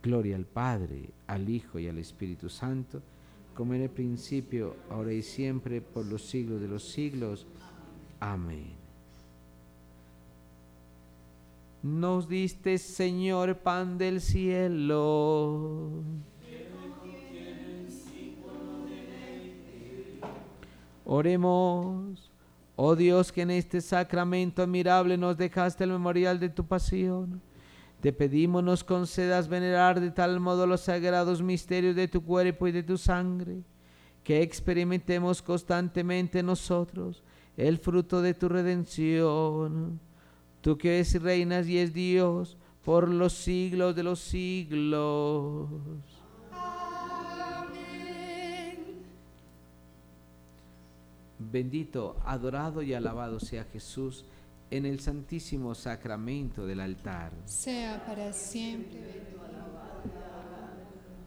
Gloria 0.02 0.36
al 0.36 0.46
Padre, 0.46 1.10
al 1.26 1.48
Hijo 1.48 1.78
y 1.78 1.88
al 1.88 1.98
Espíritu 1.98 2.48
Santo, 2.48 3.02
como 3.54 3.74
en 3.74 3.82
el 3.82 3.90
principio, 3.90 4.76
ahora 4.88 5.12
y 5.12 5.22
siempre, 5.22 5.82
por 5.82 6.06
los 6.06 6.26
siglos 6.26 6.60
de 6.60 6.68
los 6.68 6.90
siglos. 6.90 7.46
Amén. 8.18 8.79
Nos 11.82 12.28
diste, 12.28 12.76
Señor, 12.76 13.56
pan 13.58 13.96
del 13.96 14.20
cielo. 14.20 16.02
Oremos. 21.04 22.30
Oh 22.76 22.94
Dios, 22.96 23.32
que 23.32 23.42
en 23.42 23.50
este 23.50 23.80
sacramento 23.80 24.62
admirable 24.62 25.16
nos 25.16 25.36
dejaste 25.36 25.84
el 25.84 25.90
memorial 25.90 26.38
de 26.38 26.50
tu 26.50 26.66
pasión. 26.66 27.42
Te 28.00 28.12
pedimos 28.12 28.62
nos 28.62 28.84
concedas 28.84 29.48
venerar 29.48 30.00
de 30.00 30.10
tal 30.10 30.38
modo 30.38 30.66
los 30.66 30.82
sagrados 30.82 31.42
misterios 31.42 31.96
de 31.96 32.08
tu 32.08 32.22
cuerpo 32.22 32.66
y 32.68 32.72
de 32.72 32.82
tu 32.82 32.96
sangre, 32.96 33.62
que 34.22 34.40
experimentemos 34.40 35.42
constantemente 35.42 36.42
nosotros 36.42 37.22
el 37.56 37.78
fruto 37.78 38.22
de 38.22 38.32
tu 38.32 38.48
redención. 38.48 40.00
Tú 40.60 40.76
que 40.76 41.00
es 41.00 41.20
reinas 41.20 41.66
y 41.68 41.78
es 41.78 41.92
Dios 41.92 42.56
por 42.84 43.08
los 43.08 43.32
siglos 43.32 43.94
de 43.96 44.02
los 44.02 44.20
siglos. 44.20 45.68
Bendito, 51.38 52.16
adorado 52.26 52.82
y 52.82 52.92
alabado 52.92 53.40
sea 53.40 53.64
Jesús 53.64 54.24
en 54.70 54.86
el 54.86 55.00
santísimo 55.00 55.74
sacramento 55.74 56.66
del 56.66 56.80
altar. 56.80 57.32
Sea 57.46 58.04
para 58.06 58.32
siempre. 58.32 59.00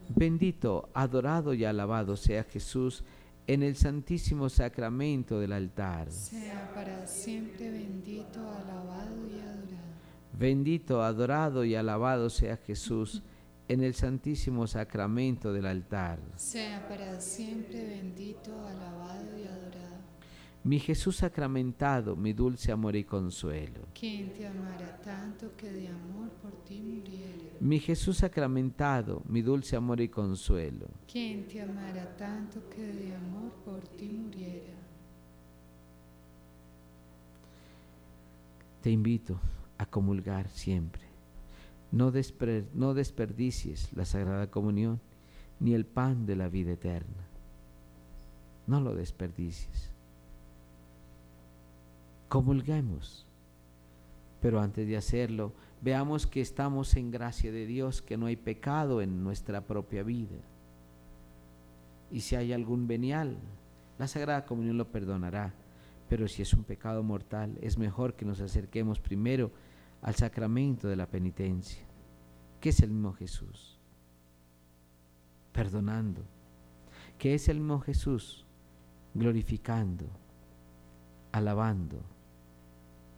Bendito, 0.08 0.88
adorado 0.94 1.54
y 1.54 1.64
alabado 1.64 2.16
sea 2.16 2.44
Jesús 2.44 3.02
en 3.46 3.62
el 3.62 3.76
santísimo 3.76 4.48
sacramento 4.48 5.38
del 5.38 5.52
altar. 5.52 6.10
Sea 6.10 6.72
para 6.74 7.06
siempre 7.06 7.70
bendito, 7.70 8.40
alabado 8.40 9.28
y 9.28 9.40
adorado. 9.40 9.94
Bendito, 10.38 11.02
adorado 11.02 11.64
y 11.64 11.74
alabado 11.74 12.30
sea 12.30 12.56
Jesús 12.56 13.22
en 13.68 13.82
el 13.82 13.94
santísimo 13.94 14.66
sacramento 14.66 15.52
del 15.52 15.66
altar. 15.66 16.18
Sea 16.36 16.86
para 16.88 17.20
siempre 17.20 17.84
bendito, 17.86 18.52
alabado 18.66 19.38
y 19.38 19.46
adorado. 19.46 19.93
Mi 20.64 20.78
Jesús 20.80 21.16
sacramentado, 21.16 22.16
mi 22.16 22.32
dulce 22.32 22.72
amor 22.72 22.96
y 22.96 23.04
consuelo. 23.04 23.82
¿Quién 23.98 24.32
te 24.32 24.46
amará 24.46 24.96
tanto 25.02 25.54
que 25.58 25.70
de 25.70 25.88
amor 25.88 26.30
por 26.42 26.52
ti 26.64 26.80
muriera? 26.80 27.56
Mi 27.60 27.78
Jesús 27.80 28.16
sacramentado, 28.18 29.22
mi 29.28 29.42
dulce 29.42 29.76
amor 29.76 30.00
y 30.00 30.08
consuelo. 30.08 30.86
¿Quién 31.10 31.46
te 31.46 31.60
amará 31.60 32.16
tanto 32.16 32.66
que 32.70 32.82
de 32.82 33.14
amor 33.14 33.52
por 33.64 33.86
ti 33.88 34.08
muriera? 34.08 34.72
Te 38.80 38.90
invito 38.90 39.38
a 39.76 39.84
comulgar 39.84 40.48
siempre. 40.48 41.02
No, 41.92 42.10
despre- 42.10 42.64
no 42.72 42.94
desperdicies 42.94 43.92
la 43.92 44.06
Sagrada 44.06 44.50
Comunión 44.50 44.98
ni 45.60 45.74
el 45.74 45.84
pan 45.84 46.24
de 46.24 46.36
la 46.36 46.48
vida 46.48 46.72
eterna. 46.72 47.28
No 48.66 48.80
lo 48.80 48.94
desperdicies. 48.94 49.90
Comulguemos. 52.34 53.24
Pero 54.40 54.60
antes 54.60 54.88
de 54.88 54.96
hacerlo, 54.96 55.52
veamos 55.80 56.26
que 56.26 56.40
estamos 56.40 56.96
en 56.96 57.12
gracia 57.12 57.52
de 57.52 57.64
Dios, 57.64 58.02
que 58.02 58.16
no 58.16 58.26
hay 58.26 58.34
pecado 58.34 59.00
en 59.00 59.22
nuestra 59.22 59.60
propia 59.60 60.02
vida. 60.02 60.40
Y 62.10 62.22
si 62.22 62.34
hay 62.34 62.52
algún 62.52 62.88
venial, 62.88 63.38
la 64.00 64.08
Sagrada 64.08 64.46
Comunión 64.46 64.78
lo 64.78 64.90
perdonará. 64.90 65.54
Pero 66.08 66.26
si 66.26 66.42
es 66.42 66.52
un 66.54 66.64
pecado 66.64 67.04
mortal, 67.04 67.56
es 67.62 67.78
mejor 67.78 68.14
que 68.14 68.24
nos 68.24 68.40
acerquemos 68.40 68.98
primero 68.98 69.52
al 70.02 70.16
sacramento 70.16 70.88
de 70.88 70.96
la 70.96 71.06
penitencia, 71.06 71.84
que 72.60 72.70
es 72.70 72.80
el 72.80 72.90
mismo 72.90 73.12
Jesús, 73.12 73.78
perdonando, 75.52 76.24
que 77.16 77.34
es 77.34 77.48
el 77.48 77.60
mismo 77.60 77.78
Jesús, 77.78 78.44
glorificando, 79.14 80.06
alabando 81.30 82.12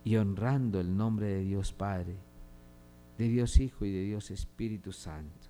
y 0.07 0.19
honrando 0.19 0.79
el 0.79 0.97
nombre 0.97 1.27
de 1.27 1.41
Dios 1.41 1.73
Padre, 1.73 2.17
de 3.19 3.27
Dios 3.27 3.59
Hijo 3.59 3.85
y 3.85 3.91
de 3.91 4.03
Dios 4.03 4.31
Espíritu 4.31 4.93
Santo. 4.93 5.49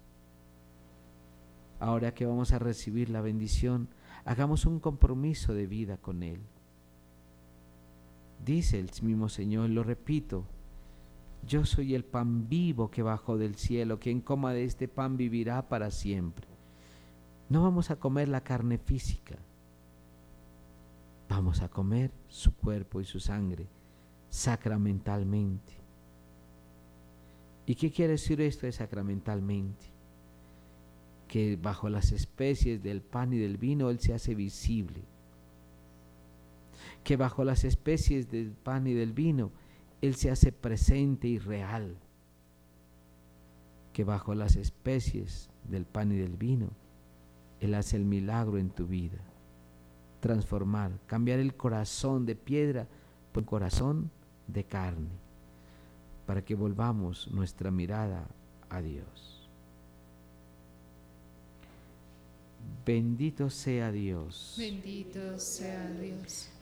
Ahora 1.78 2.14
que 2.14 2.24
vamos 2.24 2.52
a 2.52 2.58
recibir 2.58 3.10
la 3.10 3.20
bendición, 3.20 3.90
hagamos 4.24 4.64
un 4.64 4.80
compromiso 4.80 5.52
de 5.52 5.66
vida 5.66 5.98
con 5.98 6.22
Él. 6.22 6.40
Dice 8.42 8.78
el 8.78 8.88
mismo 9.02 9.28
Señor, 9.28 9.68
lo 9.68 9.82
repito, 9.82 10.46
yo 11.46 11.66
soy 11.66 11.94
el 11.94 12.06
pan 12.06 12.48
vivo 12.48 12.90
que 12.90 13.02
bajó 13.02 13.36
del 13.36 13.56
cielo, 13.56 14.00
quien 14.00 14.22
coma 14.22 14.54
de 14.54 14.64
este 14.64 14.88
pan 14.88 15.18
vivirá 15.18 15.68
para 15.68 15.90
siempre. 15.90 16.48
No 17.50 17.62
vamos 17.62 17.90
a 17.90 17.96
comer 17.96 18.30
la 18.30 18.40
carne 18.40 18.78
física, 18.78 19.36
vamos 21.28 21.60
a 21.60 21.68
comer 21.68 22.10
su 22.28 22.56
cuerpo 22.56 23.02
y 23.02 23.04
su 23.04 23.20
sangre 23.20 23.68
sacramentalmente. 24.30 25.74
¿Y 27.66 27.74
qué 27.74 27.90
quiere 27.90 28.12
decir 28.12 28.40
esto 28.40 28.66
de 28.66 28.72
sacramentalmente? 28.72 29.86
Que 31.26 31.56
bajo 31.56 31.88
las 31.88 32.12
especies 32.12 32.82
del 32.82 33.02
pan 33.02 33.32
y 33.32 33.38
del 33.38 33.56
vino 33.56 33.90
Él 33.90 33.98
se 33.98 34.14
hace 34.14 34.34
visible 34.34 35.04
que 37.06 37.16
bajo 37.16 37.44
las 37.44 37.62
especies 37.62 38.32
del 38.32 38.50
pan 38.50 38.88
y 38.88 38.92
del 38.92 39.12
vino 39.12 39.52
Él 40.00 40.16
se 40.16 40.28
hace 40.28 40.50
presente 40.50 41.28
y 41.28 41.38
real, 41.38 41.98
que 43.92 44.02
bajo 44.02 44.34
las 44.34 44.56
especies 44.56 45.48
del 45.68 45.84
pan 45.84 46.10
y 46.10 46.16
del 46.16 46.36
vino 46.36 46.70
Él 47.60 47.74
hace 47.74 47.96
el 47.96 48.04
milagro 48.04 48.58
en 48.58 48.70
tu 48.70 48.88
vida, 48.88 49.20
transformar, 50.18 50.98
cambiar 51.06 51.38
el 51.38 51.54
corazón 51.54 52.26
de 52.26 52.34
piedra 52.34 52.88
por 53.30 53.44
corazón 53.44 54.10
de 54.46 54.64
carne, 54.64 55.10
para 56.26 56.44
que 56.44 56.54
volvamos 56.54 57.28
nuestra 57.28 57.70
mirada 57.70 58.26
a 58.68 58.80
Dios. 58.80 59.48
Bendito 62.84 63.50
sea 63.50 63.90
Dios. 63.90 64.54
Bendito 64.58 65.38
sea 65.38 65.88
Dios. 65.90 66.48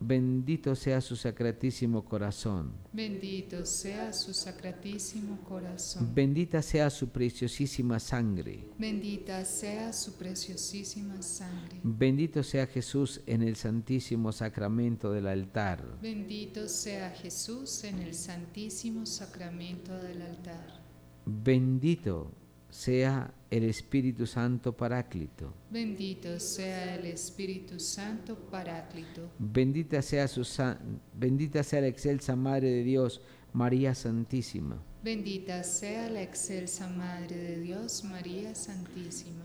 bendito 0.00 0.74
sea 0.74 1.00
su 1.00 1.14
sacratísimo 1.14 2.04
corazón. 2.04 2.72
Bendito 2.92 3.64
sea 3.66 4.12
su 4.12 4.32
sacratísimo 4.32 5.38
corazón. 5.44 6.14
Bendita 6.14 6.62
sea 6.62 6.88
su 6.90 7.10
preciosísima 7.10 8.00
sangre. 8.00 8.64
Bendita 8.78 9.44
sea 9.44 9.92
su 9.92 10.14
preciosísima 10.14 11.20
sangre. 11.22 11.80
Bendito 11.82 12.42
sea 12.42 12.66
Jesús 12.66 13.20
en 13.26 13.42
el 13.42 13.56
santísimo 13.56 14.32
sacramento 14.32 15.12
del 15.12 15.26
altar. 15.26 15.84
Bendito 16.00 16.66
sea 16.68 17.10
Jesús 17.10 17.84
en 17.84 17.98
el 18.00 18.14
santísimo 18.14 19.04
sacramento 19.04 19.94
del 19.98 20.22
altar. 20.22 20.80
Bendito 21.26 22.32
sea 22.70 23.32
el 23.50 23.64
Espíritu 23.64 24.26
Santo 24.26 24.72
Paráclito. 24.76 25.52
Bendito 25.70 26.38
sea 26.38 26.94
el 26.94 27.06
Espíritu 27.06 27.78
Santo 27.80 28.36
Paráclito. 28.50 29.28
Bendita 29.38 30.00
sea, 30.02 30.28
su 30.28 30.44
sa- 30.44 30.78
bendita 31.14 31.62
sea 31.62 31.80
la 31.80 31.88
excelsa 31.88 32.36
Madre 32.36 32.70
de 32.70 32.84
Dios, 32.84 33.20
María 33.52 33.94
Santísima. 33.94 34.80
Bendita 35.02 35.64
sea 35.64 36.08
la 36.10 36.22
excelsa 36.22 36.86
Madre 36.88 37.36
de 37.36 37.60
Dios, 37.60 38.04
María 38.04 38.54
Santísima. 38.54 39.44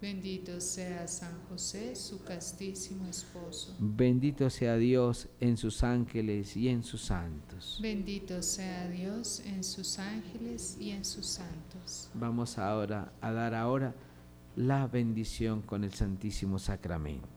Bendito 0.00 0.60
sea 0.60 1.08
San 1.08 1.40
José, 1.48 1.96
su 1.96 2.22
castísimo 2.22 3.06
esposo. 3.06 3.74
Bendito 3.78 4.50
sea 4.50 4.76
Dios 4.76 5.28
en 5.40 5.56
sus 5.56 5.82
ángeles 5.82 6.56
y 6.56 6.68
en 6.68 6.82
sus 6.82 7.02
santos. 7.02 7.78
Bendito 7.82 8.42
sea 8.42 8.88
Dios 8.88 9.40
en 9.46 9.64
sus 9.64 9.98
ángeles 9.98 10.76
y 10.78 10.90
en 10.90 11.04
sus 11.04 11.26
santos. 11.26 12.10
Vamos 12.14 12.58
ahora 12.58 13.12
a 13.20 13.32
dar 13.32 13.54
ahora 13.54 13.94
la 14.56 14.86
bendición 14.86 15.62
con 15.62 15.84
el 15.84 15.92
Santísimo 15.92 16.58
Sacramento. 16.58 17.35